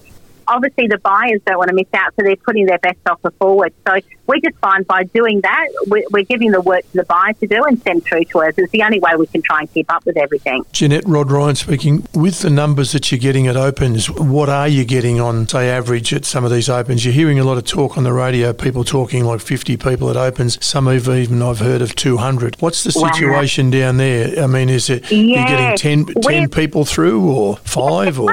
obviously 0.47 0.87
the 0.87 0.97
buyers 0.99 1.41
don't 1.45 1.57
want 1.57 1.69
to 1.69 1.75
miss 1.75 1.87
out, 1.93 2.13
so 2.15 2.23
they're 2.23 2.35
putting 2.35 2.65
their 2.65 2.77
best 2.79 2.97
offer 3.05 3.31
forward. 3.31 3.73
So 3.87 3.95
we 4.27 4.39
just 4.41 4.55
find 4.57 4.85
by 4.87 5.03
doing 5.03 5.41
that, 5.41 5.67
we're, 5.87 6.03
we're 6.11 6.23
giving 6.23 6.51
the 6.51 6.61
work 6.61 6.81
to 6.91 6.97
the 6.97 7.03
buyer 7.03 7.33
to 7.33 7.47
do 7.47 7.63
and 7.63 7.81
send 7.81 8.03
through 8.05 8.25
to 8.25 8.39
us. 8.41 8.53
It's 8.57 8.71
the 8.71 8.83
only 8.83 8.99
way 8.99 9.11
we 9.17 9.27
can 9.27 9.41
try 9.41 9.59
and 9.61 9.73
keep 9.73 9.91
up 9.93 10.05
with 10.05 10.17
everything. 10.17 10.63
Jeanette 10.71 11.03
Rod 11.05 11.31
Ryan 11.31 11.55
speaking. 11.55 12.07
With 12.13 12.39
the 12.41 12.49
numbers 12.49 12.91
that 12.93 13.11
you're 13.11 13.19
getting 13.19 13.47
at 13.47 13.57
opens, 13.57 14.09
what 14.09 14.49
are 14.49 14.67
you 14.67 14.85
getting 14.85 15.19
on, 15.19 15.47
say, 15.47 15.69
average 15.69 16.13
at 16.13 16.25
some 16.25 16.43
of 16.45 16.51
these 16.51 16.69
opens? 16.69 17.03
You're 17.05 17.13
hearing 17.13 17.39
a 17.39 17.43
lot 17.43 17.57
of 17.57 17.65
talk 17.65 17.97
on 17.97 18.03
the 18.03 18.13
radio, 18.13 18.53
people 18.53 18.83
talking 18.83 19.25
like 19.25 19.41
50 19.41 19.75
people 19.77 20.09
at 20.09 20.15
opens. 20.17 20.63
Some 20.65 20.87
have 20.87 21.07
even 21.09 21.41
I've 21.41 21.59
heard 21.59 21.81
of 21.81 21.95
200. 21.95 22.55
What's 22.61 22.83
the 22.83 22.93
Wow. 22.99 23.11
situation 23.11 23.69
down 23.71 23.97
there? 23.97 24.41
I 24.43 24.47
mean, 24.47 24.69
is 24.69 24.89
it 24.89 25.11
you're 25.11 25.45
getting 25.45 25.65
Yes. 25.65 25.81
10, 25.81 26.05
10 26.21 26.49
people 26.49 26.85
through 26.85 27.29
or 27.29 27.57
five 27.57 28.19
or? 28.19 28.27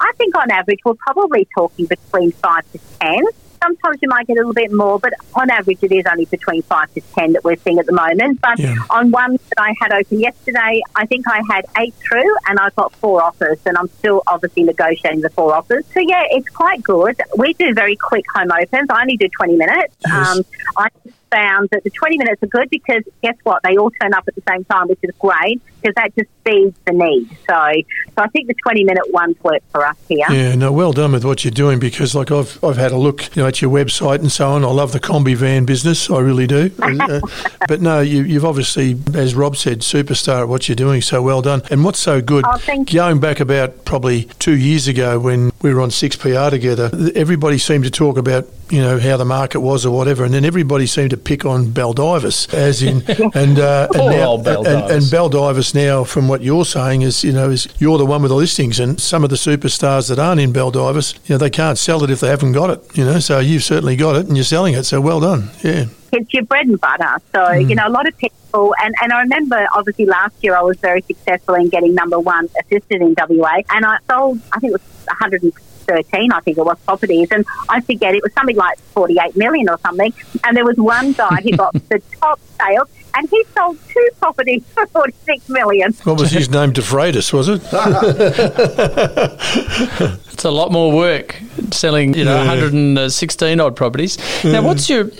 I 0.00 0.12
think 0.16 0.36
on 0.36 0.50
average 0.50 0.80
we're 0.84 0.94
probably 0.94 1.46
talking 1.54 1.86
between 1.86 2.32
five 2.32 2.64
to 2.72 2.80
ten. 2.98 3.22
sometimes 3.62 3.98
you 4.00 4.08
might 4.08 4.26
get 4.26 4.34
a 4.34 4.40
little 4.40 4.54
bit 4.54 4.72
more, 4.72 4.98
but 4.98 5.12
on 5.34 5.50
average 5.50 5.78
it 5.82 5.92
is 5.92 6.04
only 6.10 6.24
between 6.24 6.62
five 6.62 6.92
to 6.94 7.00
ten 7.14 7.34
that 7.34 7.44
we're 7.44 7.56
seeing 7.56 7.78
at 7.78 7.86
the 7.86 7.92
moment. 7.92 8.40
But 8.40 8.58
yeah. 8.58 8.74
on 8.88 9.10
one 9.10 9.32
that 9.32 9.58
I 9.58 9.74
had 9.80 9.92
open 9.92 10.18
yesterday, 10.18 10.80
I 10.96 11.06
think 11.06 11.26
I 11.28 11.42
had 11.50 11.66
eight 11.78 11.94
through 11.94 12.34
and 12.48 12.58
I've 12.58 12.74
got 12.74 12.92
four 12.94 13.22
offers 13.22 13.58
and 13.66 13.76
I'm 13.76 13.88
still 13.98 14.22
obviously 14.26 14.64
negotiating 14.64 15.20
the 15.20 15.30
four 15.30 15.54
offers. 15.54 15.84
So 15.92 16.00
yeah, 16.00 16.24
it's 16.30 16.48
quite 16.48 16.82
good. 16.82 17.20
We 17.36 17.52
do 17.52 17.74
very 17.74 17.96
quick 17.96 18.24
home 18.34 18.50
opens. 18.50 18.88
I 18.90 19.02
only 19.02 19.18
do 19.18 19.28
20 19.28 19.56
minutes. 19.56 19.94
Yes. 20.06 20.38
Um, 20.38 20.44
I 20.78 20.88
found 21.30 21.68
that 21.70 21.84
the 21.84 21.90
20 21.90 22.18
minutes 22.18 22.42
are 22.42 22.46
good 22.46 22.68
because 22.70 23.02
guess 23.22 23.36
what? 23.42 23.62
They 23.62 23.76
all 23.76 23.90
turn 23.90 24.14
up 24.14 24.24
at 24.26 24.34
the 24.34 24.42
same 24.48 24.64
time, 24.64 24.88
which 24.88 24.98
is 25.02 25.10
great 25.18 25.60
because 25.80 25.94
that 25.94 26.14
just 26.14 26.28
feeds 26.44 26.76
the 26.86 26.92
need. 26.92 27.28
So, 27.48 27.72
so 28.14 28.22
I 28.22 28.28
think 28.28 28.48
the 28.48 28.54
20 28.54 28.84
minute 28.84 29.12
ones 29.12 29.36
work 29.42 29.62
for 29.70 29.84
us 29.86 29.96
here. 30.08 30.26
Yeah, 30.30 30.54
no, 30.54 30.72
well 30.72 30.92
done 30.92 31.12
with 31.12 31.24
what 31.24 31.44
you're 31.44 31.50
doing 31.50 31.78
because 31.78 32.14
like 32.14 32.30
I've, 32.30 32.62
I've 32.62 32.76
had 32.76 32.92
a 32.92 32.96
look 32.96 33.34
you 33.34 33.42
know, 33.42 33.48
at 33.48 33.62
your 33.62 33.70
website 33.70 34.18
and 34.18 34.30
so 34.30 34.50
on. 34.50 34.64
I 34.64 34.68
love 34.68 34.92
the 34.92 35.00
combi 35.00 35.36
van 35.36 35.64
business. 35.64 36.10
I 36.10 36.20
really 36.20 36.46
do. 36.46 36.70
uh, 36.82 37.20
but 37.68 37.80
no, 37.80 38.00
you, 38.00 38.22
you've 38.22 38.44
obviously, 38.44 38.98
as 39.14 39.34
Rob 39.34 39.56
said, 39.56 39.80
superstar 39.80 40.42
at 40.42 40.48
what 40.48 40.68
you're 40.68 40.76
doing. 40.76 41.00
So 41.00 41.22
well 41.22 41.42
done. 41.42 41.62
And 41.70 41.84
what's 41.84 41.98
so 41.98 42.20
good, 42.20 42.44
oh, 42.46 42.84
going 42.84 43.20
back 43.20 43.40
about 43.40 43.84
probably 43.84 44.24
two 44.38 44.56
years 44.56 44.88
ago 44.88 45.18
when 45.18 45.52
we 45.62 45.72
were 45.72 45.80
on 45.80 45.90
6PR 45.90 46.50
together, 46.50 46.90
everybody 47.14 47.58
seemed 47.58 47.84
to 47.84 47.90
talk 47.90 48.18
about 48.18 48.46
you 48.70 48.80
know 48.80 48.98
how 48.98 49.16
the 49.16 49.24
market 49.24 49.60
was 49.60 49.84
or 49.84 49.96
whatever, 49.96 50.24
and 50.24 50.32
then 50.32 50.44
everybody 50.44 50.86
seemed 50.86 51.10
to 51.10 51.16
pick 51.16 51.44
on 51.44 51.66
Baldivis, 51.66 52.52
as 52.54 52.82
in 52.82 53.02
and 53.34 53.58
uh, 53.58 53.88
and, 53.94 54.06
now, 54.06 54.34
and, 54.36 54.90
and 54.90 55.02
Baldivis 55.04 55.74
now, 55.74 56.04
from 56.04 56.28
what 56.28 56.42
you're 56.42 56.64
saying, 56.64 57.02
is 57.02 57.24
you 57.24 57.32
know 57.32 57.50
is 57.50 57.68
you're 57.78 57.98
the 57.98 58.06
one 58.06 58.22
with 58.22 58.30
the 58.30 58.36
listings, 58.36 58.78
and 58.80 59.00
some 59.00 59.24
of 59.24 59.30
the 59.30 59.36
superstars 59.36 60.08
that 60.08 60.18
aren't 60.18 60.40
in 60.40 60.52
Baldivis, 60.52 61.14
you 61.28 61.34
know 61.34 61.38
they 61.38 61.50
can't 61.50 61.78
sell 61.78 62.02
it 62.04 62.10
if 62.10 62.20
they 62.20 62.28
haven't 62.28 62.52
got 62.52 62.70
it, 62.70 62.96
you 62.96 63.04
know. 63.04 63.18
So 63.18 63.38
you've 63.40 63.64
certainly 63.64 63.96
got 63.96 64.16
it, 64.16 64.26
and 64.26 64.36
you're 64.36 64.44
selling 64.44 64.74
it. 64.74 64.84
So 64.84 65.00
well 65.00 65.20
done, 65.20 65.50
yeah. 65.62 65.86
It's 66.12 66.32
your 66.34 66.44
bread 66.44 66.66
and 66.66 66.80
butter. 66.80 67.16
So 67.32 67.38
mm. 67.40 67.68
you 67.68 67.74
know 67.74 67.86
a 67.86 67.90
lot 67.90 68.06
of 68.06 68.16
people, 68.18 68.74
and 68.82 68.94
and 69.02 69.12
I 69.12 69.20
remember 69.22 69.66
obviously 69.74 70.06
last 70.06 70.34
year 70.42 70.56
I 70.56 70.62
was 70.62 70.78
very 70.78 71.02
successful 71.02 71.54
in 71.54 71.68
getting 71.68 71.94
number 71.94 72.18
one 72.18 72.48
assisted 72.60 73.02
in 73.02 73.14
WA, 73.18 73.62
and 73.70 73.84
I 73.84 73.98
sold 74.08 74.40
I 74.52 74.60
think 74.60 74.70
it 74.70 74.80
was 74.80 75.06
100. 75.06 75.52
13, 75.90 76.32
I 76.32 76.40
think 76.40 76.58
it 76.58 76.64
was, 76.64 76.78
properties. 76.84 77.28
And 77.32 77.44
I 77.68 77.80
forget, 77.80 78.14
it 78.14 78.22
was 78.22 78.32
something 78.32 78.56
like 78.56 78.78
48 78.78 79.36
million 79.36 79.68
or 79.68 79.78
something. 79.80 80.14
And 80.44 80.56
there 80.56 80.64
was 80.64 80.76
one 80.76 81.12
guy 81.12 81.40
who 81.42 81.56
got 81.56 81.72
the 81.88 82.00
top 82.20 82.38
sale 82.60 82.88
and 83.14 83.28
he 83.28 83.44
sold 83.56 83.76
two 83.88 84.08
properties 84.20 84.62
for 84.72 84.86
46 84.86 85.48
million. 85.48 85.92
What 86.04 86.20
was 86.20 86.30
his 86.30 86.48
name? 86.48 86.72
DeFreitas, 86.72 87.32
was 87.32 87.48
it? 87.48 87.60
it's 90.32 90.44
a 90.44 90.50
lot 90.50 90.70
more 90.70 90.94
work 90.94 91.36
selling, 91.72 92.14
you 92.14 92.24
know, 92.24 92.36
yeah. 92.36 92.46
116 92.46 93.58
odd 93.58 93.74
properties. 93.74 94.16
Now, 94.44 94.62
what's 94.62 94.88
your 94.88 95.10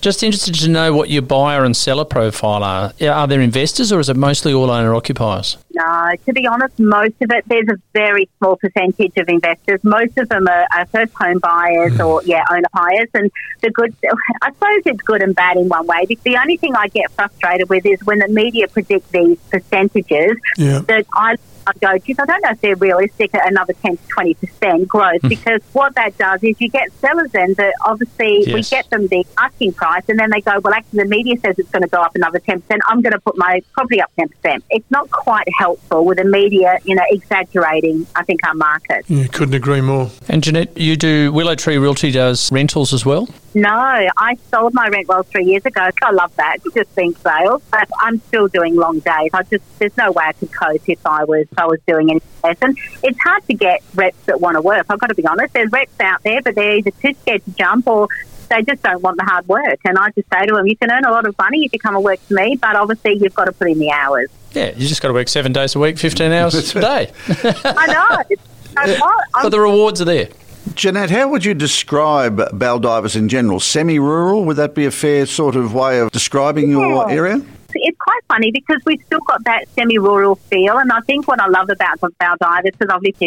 just 0.00 0.22
interested 0.22 0.54
to 0.54 0.68
know 0.68 0.92
what 0.92 1.10
your 1.10 1.22
buyer 1.22 1.64
and 1.64 1.76
seller 1.76 2.04
profile 2.04 2.62
are. 2.62 2.92
Are 3.00 3.26
there 3.26 3.40
investors 3.40 3.92
or 3.92 4.00
is 4.00 4.08
it 4.08 4.16
mostly 4.16 4.52
all 4.52 4.70
owner 4.70 4.94
occupiers? 4.94 5.56
No, 5.78 6.10
to 6.26 6.32
be 6.32 6.44
honest, 6.44 6.76
most 6.80 7.14
of 7.22 7.30
it, 7.30 7.44
there's 7.46 7.68
a 7.68 7.76
very 7.92 8.28
small 8.38 8.56
percentage 8.56 9.12
of 9.16 9.28
investors. 9.28 9.78
Most 9.84 10.18
of 10.18 10.28
them 10.28 10.48
are, 10.48 10.66
are 10.74 10.86
first 10.86 11.12
home 11.14 11.38
buyers 11.38 11.92
mm. 11.92 12.04
or, 12.04 12.20
yeah, 12.24 12.42
owner 12.50 12.66
buyers. 12.74 13.08
And 13.14 13.30
the 13.60 13.70
good, 13.70 13.94
I 14.42 14.50
suppose 14.50 14.82
it's 14.86 15.02
good 15.02 15.22
and 15.22 15.36
bad 15.36 15.56
in 15.56 15.68
one 15.68 15.86
way. 15.86 16.04
The 16.06 16.36
only 16.36 16.56
thing 16.56 16.74
I 16.74 16.88
get 16.88 17.12
frustrated 17.12 17.68
with 17.68 17.86
is 17.86 18.04
when 18.04 18.18
the 18.18 18.28
media 18.28 18.66
predict 18.66 19.12
these 19.12 19.38
percentages 19.50 20.36
yeah. 20.56 20.80
that 20.88 21.06
I 21.14 21.36
I 21.68 21.72
go, 21.80 21.98
geez, 21.98 22.18
I 22.18 22.24
don't 22.24 22.40
know 22.42 22.50
if 22.50 22.60
they're 22.62 22.76
realistic 22.76 23.34
at 23.34 23.46
another 23.46 23.74
10 23.74 23.98
to 23.98 24.02
20% 24.04 24.88
growth 24.88 25.20
hmm. 25.20 25.28
because 25.28 25.60
what 25.74 25.94
that 25.96 26.16
does 26.16 26.42
is 26.42 26.58
you 26.60 26.70
get 26.70 26.90
sellers 26.94 27.34
in 27.34 27.54
that 27.54 27.74
obviously 27.84 28.44
yes. 28.46 28.54
we 28.54 28.62
get 28.62 28.88
them 28.88 29.06
the 29.08 29.26
asking 29.36 29.74
price 29.74 30.02
and 30.08 30.18
then 30.18 30.30
they 30.30 30.40
go, 30.40 30.58
well, 30.60 30.72
actually, 30.72 31.02
the 31.02 31.08
media 31.08 31.36
says 31.44 31.58
it's 31.58 31.70
going 31.70 31.82
to 31.82 31.88
go 31.88 32.00
up 32.00 32.14
another 32.14 32.40
10%. 32.40 32.62
I'm 32.88 33.02
going 33.02 33.12
to 33.12 33.20
put 33.20 33.36
my 33.36 33.60
property 33.72 34.00
up 34.00 34.10
10%. 34.18 34.62
It's 34.70 34.90
not 34.90 35.10
quite 35.10 35.46
helpful 35.58 35.67
with 35.90 36.18
the 36.18 36.24
media, 36.24 36.78
you 36.84 36.94
know, 36.94 37.02
exaggerating, 37.10 38.06
I 38.14 38.24
think, 38.24 38.46
our 38.46 38.54
market. 38.54 39.04
Yeah, 39.08 39.26
couldn't 39.26 39.54
agree 39.54 39.80
more. 39.80 40.10
And 40.28 40.42
Jeanette, 40.42 40.76
you 40.76 40.96
do, 40.96 41.32
Willow 41.32 41.54
Tree 41.54 41.78
Realty 41.78 42.10
does 42.10 42.50
rentals 42.52 42.92
as 42.92 43.04
well? 43.04 43.28
No, 43.54 43.70
I 43.70 44.36
sold 44.50 44.74
my 44.74 44.88
rent 44.88 45.08
well 45.08 45.22
three 45.22 45.44
years 45.44 45.64
ago. 45.64 45.88
I 46.02 46.10
love 46.10 46.34
that, 46.36 46.58
just 46.74 46.94
being 46.94 47.14
sales. 47.16 47.62
But 47.70 47.88
I'm 48.00 48.20
still 48.28 48.48
doing 48.48 48.76
long 48.76 49.00
days. 49.00 49.30
I 49.32 49.42
just 49.44 49.64
there's 49.78 49.96
no 49.96 50.12
way 50.12 50.24
I 50.26 50.32
could 50.32 50.52
cope 50.52 50.88
if 50.88 51.04
I 51.06 51.24
was 51.24 51.46
if 51.50 51.58
I 51.58 51.66
was 51.66 51.80
doing 51.86 52.10
any 52.10 52.20
less. 52.44 52.58
And 52.60 52.78
it's 53.02 53.18
hard 53.20 53.44
to 53.46 53.54
get 53.54 53.82
reps 53.94 54.22
that 54.26 54.40
want 54.40 54.56
to 54.56 54.60
work. 54.60 54.86
I've 54.88 54.98
got 54.98 55.08
to 55.08 55.14
be 55.14 55.26
honest. 55.26 55.54
There's 55.54 55.72
reps 55.72 55.98
out 56.00 56.22
there, 56.22 56.42
but 56.42 56.54
they're 56.54 56.76
either 56.76 56.90
too 56.90 57.14
scared 57.22 57.44
to 57.46 57.50
jump 57.52 57.86
or 57.86 58.08
they 58.48 58.62
just 58.62 58.82
don't 58.82 59.02
want 59.02 59.16
the 59.16 59.24
hard 59.24 59.46
work. 59.48 59.80
And 59.84 59.98
I 59.98 60.10
just 60.10 60.28
say 60.32 60.46
to 60.46 60.54
them, 60.54 60.66
you 60.66 60.76
can 60.76 60.90
earn 60.90 61.04
a 61.04 61.10
lot 61.10 61.26
of 61.26 61.36
money 61.38 61.64
if 61.64 61.72
you 61.72 61.78
come 61.78 61.94
and 61.94 62.04
work 62.04 62.20
for 62.20 62.34
me, 62.34 62.56
but 62.56 62.76
obviously 62.76 63.18
you've 63.20 63.34
got 63.34 63.46
to 63.46 63.52
put 63.52 63.70
in 63.70 63.78
the 63.78 63.90
hours. 63.90 64.30
Yeah, 64.52 64.72
you 64.76 64.88
just 64.88 65.02
got 65.02 65.08
to 65.08 65.14
work 65.14 65.28
seven 65.28 65.52
days 65.52 65.74
a 65.74 65.78
week, 65.78 65.98
15 65.98 66.32
hours 66.32 66.54
a 66.54 66.80
day. 66.80 67.12
I 67.28 67.86
know. 67.86 68.36
but 69.42 69.50
the 69.50 69.60
rewards 69.60 70.00
are 70.00 70.06
there. 70.06 70.28
Jeanette, 70.74 71.10
how 71.10 71.28
would 71.28 71.44
you 71.44 71.54
describe 71.54 72.36
Baldivis 72.52 73.16
in 73.16 73.28
general? 73.28 73.60
Semi 73.60 73.98
rural? 73.98 74.44
Would 74.44 74.56
that 74.56 74.74
be 74.74 74.84
a 74.84 74.90
fair 74.90 75.26
sort 75.26 75.56
of 75.56 75.74
way 75.74 76.00
of 76.00 76.10
describing 76.10 76.70
yeah. 76.70 76.78
your 76.78 77.10
area? 77.10 77.40
It's 77.82 77.98
quite 77.98 78.20
funny 78.28 78.50
because 78.50 78.82
we've 78.84 79.02
still 79.06 79.20
got 79.20 79.44
that 79.44 79.68
semi-rural 79.70 80.36
feel, 80.36 80.78
and 80.78 80.92
I 80.92 81.00
think 81.00 81.28
what 81.28 81.40
I 81.40 81.46
love 81.46 81.70
about 81.70 82.00
Baldivis, 82.00 82.62
because 82.64 82.88
I've 82.88 83.02
lived 83.02 83.22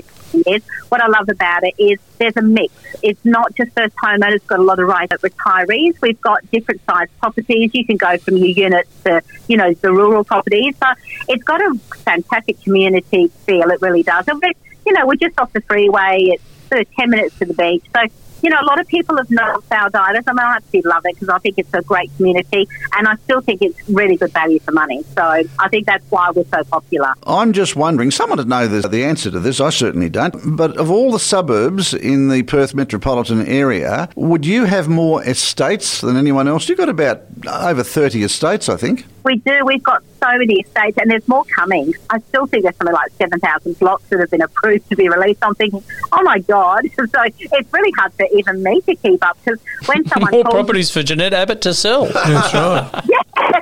years, 0.46 0.64
what 0.90 1.02
I 1.02 1.08
love 1.08 1.30
about 1.30 1.64
it 1.64 1.74
is 1.78 2.00
there's 2.18 2.38
a 2.38 2.42
mix. 2.42 2.74
It's 3.02 3.24
not 3.26 3.56
just 3.56 3.72
first 3.74 3.96
homeowners; 3.96 4.36
it's 4.36 4.46
got 4.46 4.60
a 4.60 4.64
lot 4.64 4.80
of 4.80 4.88
right 4.88 5.10
retirees. 5.10 6.00
We've 6.02 6.22
got 6.22 6.50
different 6.52 6.82
sized 6.90 7.12
properties. 7.20 7.72
You 7.74 7.86
can 7.86 7.98
go 7.98 8.18
from 8.18 8.38
your 8.38 8.48
units 8.48 8.90
to 9.04 9.22
you 9.48 9.58
know 9.58 9.74
the 9.74 9.92
rural 9.92 10.24
properties. 10.24 10.76
So 10.78 10.88
it's 11.28 11.44
got 11.44 11.62
a 11.62 11.78
fantastic 12.04 12.62
community 12.62 13.28
feel. 13.46 13.70
It 13.70 13.82
really 13.82 14.04
does. 14.04 14.28
And 14.28 14.42
we're, 14.42 14.54
you 14.86 14.94
know, 14.94 15.06
we're 15.06 15.16
just 15.16 15.38
off 15.40 15.52
the 15.54 15.62
freeway. 15.62 16.30
It's 16.34 16.44
sort 16.68 16.82
of 16.82 16.92
10 16.96 17.10
minutes 17.10 17.40
to 17.40 17.46
the 17.46 17.54
beach. 17.54 17.84
So, 17.94 18.02
you 18.44 18.50
know, 18.50 18.58
a 18.62 18.66
lot 18.66 18.80
of 18.80 18.88
people 18.88 19.18
have 19.18 19.30
known 19.30 19.62
Baldivis. 19.62 20.24
I 20.28 20.34
mean, 20.34 20.40
I 20.40 20.56
absolutely 20.58 20.90
love 20.90 21.04
it 21.06 21.16
because 21.16 21.30
I 21.30 21.40
think 21.40 21.56
it's 21.58 21.74
a 21.74 21.82
great 21.82 22.16
community 22.18 22.68
and 22.98 23.08
I 23.08 23.16
still 23.24 23.42
think 23.42 23.62
it's 23.62 23.78
really 23.90 24.18
good 24.18 24.32
value 24.34 24.60
for 24.60 24.72
money. 24.72 25.04
So 25.16 25.22
I 25.24 25.70
think 25.70 25.86
that's 25.86 26.10
why 26.10 26.32
we're 26.34 26.46
so 26.46 26.64
popular. 26.66 27.14
I'm 27.26 27.54
just 27.54 27.76
wondering, 27.76 28.12
someone 28.12 28.38
would 28.38 28.50
know 28.50 28.68
the, 28.68 28.88
the 28.88 29.04
answer 29.04 29.32
to 29.32 29.40
this, 29.40 29.60
I 29.60 29.70
certainly 29.70 30.10
don't, 30.10 30.56
but 30.58 30.78
of 30.78 30.90
all 30.90 31.12
the 31.12 31.20
suburbs 31.20 31.94
in 31.94 32.30
the 32.30 32.44
Perth 32.44 32.74
metropolitan 32.74 33.46
area, 33.46 34.10
would 34.16 34.46
you 34.46 34.66
have 34.66 34.88
more 34.88 35.24
estates 35.24 36.02
than 36.02 36.18
anyone 36.18 36.48
else? 36.48 36.68
You've 36.68 36.78
got 36.78 36.90
about 36.90 37.22
over 37.48 37.84
30 37.84 38.24
estates, 38.24 38.70
I 38.70 38.78
think. 38.78 39.06
We 39.24 39.38
do. 39.38 39.66
We've 39.66 39.84
got 39.84 40.04
so 40.22 40.38
many 40.38 40.62
estates, 40.62 40.98
and 40.98 41.10
there's 41.10 41.28
more 41.28 41.44
coming. 41.46 41.94
I 42.10 42.20
still 42.20 42.46
think 42.46 42.64
there's 42.64 42.76
something 42.78 42.94
like 42.94 43.12
7,000 43.14 43.80
blocks 43.80 44.04
that 44.10 44.20
have 44.20 44.30
been 44.30 44.42
approved 44.42 44.88
to 44.90 44.96
be 44.96 45.10
released. 45.10 45.40
I'm 45.42 45.56
thinking, 45.56 45.84
oh 46.12 46.22
my 46.24 46.40
God. 46.40 46.86
So 47.12 47.24
it's 47.24 47.74
really 47.74 47.92
hard 47.98 48.14
for 48.14 48.28
even 48.34 48.64
me 48.64 48.80
to 48.82 48.96
keep 48.96 49.26
up 49.26 49.38
because 49.44 49.60
when 49.88 50.08
someone. 50.08 50.32
more 50.32 50.44
properties 50.44 50.92
for 50.92 51.02
Jeanette 51.04 51.34
Abbott 51.34 51.62
to 51.62 51.74
sell. 51.74 52.06
That's 52.06 52.54
right. 52.54 53.04
yeah. 53.10 53.22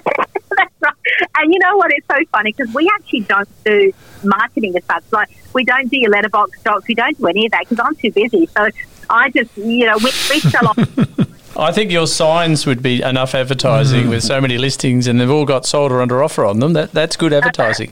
That's 0.57 0.75
right. 0.81 0.93
And 1.37 1.53
you 1.53 1.59
know 1.59 1.77
what? 1.77 1.91
It's 1.91 2.05
so 2.05 2.17
funny 2.31 2.53
because 2.55 2.73
we 2.73 2.91
actually 2.93 3.21
don't 3.21 3.49
do 3.63 3.93
marketing 4.23 4.75
as 4.75 4.83
such. 4.85 5.03
Like, 5.11 5.29
we 5.53 5.63
don't 5.63 5.89
do 5.89 5.97
your 5.97 6.11
letterbox 6.11 6.61
docs. 6.63 6.87
We 6.87 6.95
don't 6.95 7.17
do 7.17 7.27
any 7.27 7.45
of 7.45 7.53
that 7.53 7.61
because 7.67 7.79
I'm 7.79 7.95
too 7.95 8.11
busy. 8.11 8.45
So 8.47 8.69
I 9.09 9.29
just, 9.31 9.55
you 9.57 9.85
know, 9.85 9.97
we, 9.97 10.11
we 10.29 10.39
sell 10.41 10.67
off. 10.67 11.38
I 11.59 11.71
think 11.71 11.91
your 11.91 12.07
signs 12.07 12.65
would 12.65 12.81
be 12.81 13.01
enough 13.01 13.35
advertising 13.35 14.05
mm. 14.05 14.09
with 14.09 14.23
so 14.23 14.39
many 14.39 14.57
listings, 14.57 15.07
and 15.07 15.19
they've 15.19 15.29
all 15.29 15.45
got 15.45 15.65
sold 15.65 15.91
or 15.91 16.01
under 16.01 16.23
offer 16.23 16.45
on 16.45 16.59
them. 16.59 16.73
That 16.73 16.91
that's 16.91 17.15
good 17.15 17.33
advertising. 17.33 17.89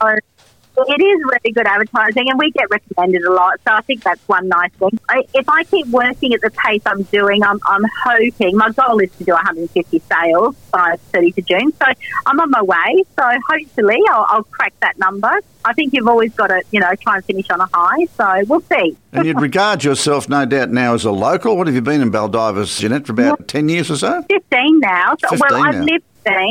It 0.86 1.02
is 1.02 1.20
really 1.24 1.52
good 1.52 1.66
advertising, 1.66 2.30
and 2.30 2.38
we 2.38 2.50
get 2.50 2.70
recommended 2.70 3.22
a 3.22 3.32
lot. 3.32 3.60
So 3.66 3.74
I 3.74 3.80
think 3.82 4.02
that's 4.02 4.26
one 4.28 4.48
nice 4.48 4.70
thing. 4.72 4.98
I, 5.08 5.24
if 5.34 5.48
I 5.48 5.64
keep 5.64 5.86
working 5.88 6.34
at 6.34 6.40
the 6.40 6.50
pace 6.50 6.82
I'm 6.86 7.02
doing, 7.04 7.42
I'm, 7.42 7.58
I'm 7.66 7.84
hoping 8.04 8.56
my 8.56 8.70
goal 8.70 8.98
is 9.00 9.10
to 9.18 9.24
do 9.24 9.32
150 9.32 9.98
sales 9.98 10.56
by 10.72 10.96
30th 11.12 11.38
of 11.38 11.46
June. 11.46 11.72
So 11.72 11.86
I'm 12.26 12.40
on 12.40 12.50
my 12.50 12.62
way. 12.62 13.04
So 13.18 13.24
hopefully 13.48 13.98
I'll, 14.10 14.26
I'll 14.28 14.44
crack 14.44 14.74
that 14.80 14.98
number. 14.98 15.40
I 15.64 15.72
think 15.74 15.92
you've 15.92 16.06
always 16.08 16.32
got 16.34 16.48
to, 16.48 16.62
you 16.70 16.80
know, 16.80 16.94
try 17.00 17.16
and 17.16 17.24
finish 17.24 17.50
on 17.50 17.60
a 17.60 17.68
high. 17.72 18.06
So 18.16 18.44
we'll 18.46 18.60
see. 18.62 18.96
and 19.12 19.26
you'd 19.26 19.40
regard 19.40 19.84
yourself, 19.84 20.28
no 20.28 20.46
doubt, 20.46 20.70
now 20.70 20.94
as 20.94 21.04
a 21.04 21.10
local. 21.10 21.56
What 21.56 21.66
have 21.66 21.74
you 21.74 21.82
been 21.82 22.00
in 22.00 22.10
Baldivis, 22.10 22.78
Jeanette, 22.80 23.06
for 23.06 23.12
about 23.12 23.48
10 23.48 23.68
years 23.68 23.90
or 23.90 23.96
so? 23.96 24.22
15 24.30 24.80
now. 24.80 25.16
15 25.16 25.38
well, 25.40 25.66
I've 25.66 25.80
lived 25.84 26.04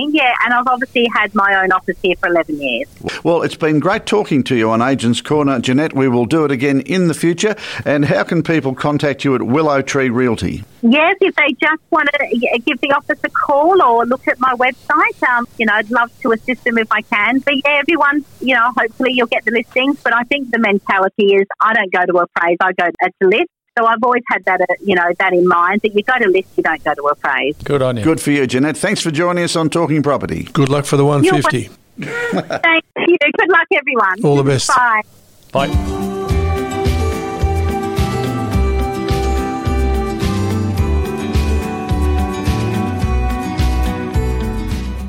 yeah, 0.09 0.33
and 0.43 0.53
I've 0.53 0.67
obviously 0.67 1.07
had 1.15 1.33
my 1.35 1.61
own 1.61 1.71
office 1.71 1.97
here 2.01 2.15
for 2.17 2.27
11 2.29 2.59
years. 2.59 2.87
Well, 3.23 3.41
it's 3.41 3.55
been 3.55 3.79
great 3.79 4.05
talking 4.05 4.43
to 4.45 4.55
you 4.55 4.69
on 4.69 4.81
Agents 4.81 5.21
Corner, 5.21 5.59
Jeanette. 5.59 5.93
We 5.93 6.07
will 6.07 6.25
do 6.25 6.45
it 6.45 6.51
again 6.51 6.81
in 6.81 7.07
the 7.07 7.13
future. 7.13 7.55
And 7.85 8.05
how 8.05 8.23
can 8.23 8.43
people 8.43 8.73
contact 8.73 9.23
you 9.23 9.35
at 9.35 9.41
Willow 9.41 9.81
Tree 9.81 10.09
Realty? 10.09 10.63
Yes, 10.81 11.17
if 11.21 11.35
they 11.35 11.53
just 11.59 11.81
want 11.89 12.09
to 12.13 12.59
give 12.65 12.79
the 12.81 12.91
office 12.91 13.19
a 13.23 13.29
call 13.29 13.81
or 13.81 14.05
look 14.05 14.27
at 14.27 14.39
my 14.39 14.53
website, 14.53 15.27
um, 15.27 15.47
you 15.57 15.65
know, 15.65 15.73
I'd 15.73 15.89
love 15.89 16.11
to 16.21 16.31
assist 16.31 16.63
them 16.63 16.77
if 16.77 16.91
I 16.91 17.01
can. 17.01 17.39
But 17.39 17.55
yeah, 17.55 17.79
everyone, 17.79 18.23
you 18.39 18.55
know, 18.55 18.71
hopefully 18.77 19.11
you'll 19.13 19.27
get 19.27 19.45
the 19.45 19.51
listings. 19.51 19.99
But 20.03 20.13
I 20.13 20.23
think 20.23 20.51
the 20.51 20.59
mentality 20.59 21.35
is 21.35 21.47
I 21.59 21.73
don't 21.73 21.91
go 21.91 22.05
to 22.05 22.17
appraise, 22.19 22.57
I 22.61 22.73
go 22.73 22.85
to 22.85 23.27
list. 23.27 23.49
So 23.77 23.85
I've 23.85 24.01
always 24.01 24.23
had 24.27 24.43
that, 24.45 24.61
uh, 24.61 24.65
you 24.83 24.95
know, 24.95 25.07
that 25.19 25.33
in 25.33 25.47
mind 25.47 25.81
that 25.83 25.93
you 25.93 26.01
go 26.01 26.17
to 26.17 26.27
list, 26.29 26.47
you 26.55 26.63
don't 26.63 26.83
go 26.83 26.95
to 26.95 27.03
appraise. 27.07 27.55
Good 27.63 27.81
on 27.81 27.97
you. 27.97 28.03
Good 28.03 28.19
for 28.19 28.31
you, 28.31 28.47
Jeanette. 28.47 28.77
Thanks 28.77 29.01
for 29.01 29.11
joining 29.11 29.43
us 29.43 29.55
on 29.55 29.69
Talking 29.69 30.01
Property. 30.01 30.43
Good 30.53 30.69
luck 30.69 30.85
for 30.85 30.97
the 30.97 31.05
150. 31.05 31.69
Thank 31.99 32.85
you. 32.95 33.17
Good 33.19 33.49
luck, 33.49 33.67
everyone. 33.71 34.23
All 34.23 34.35
the 34.35 34.43
best. 34.43 34.69
Bye. 34.69 35.01
Bye. 35.51 36.13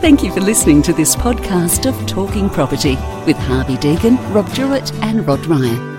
Thank 0.00 0.22
you 0.22 0.30
for 0.30 0.40
listening 0.40 0.82
to 0.82 0.92
this 0.92 1.16
podcast 1.16 1.86
of 1.86 2.06
Talking 2.06 2.48
Property 2.48 2.94
with 3.26 3.36
Harvey 3.36 3.76
Deegan, 3.76 4.16
Rob 4.32 4.48
Druitt, 4.52 4.92
and 5.02 5.26
Rod 5.26 5.44
Ryan. 5.46 5.96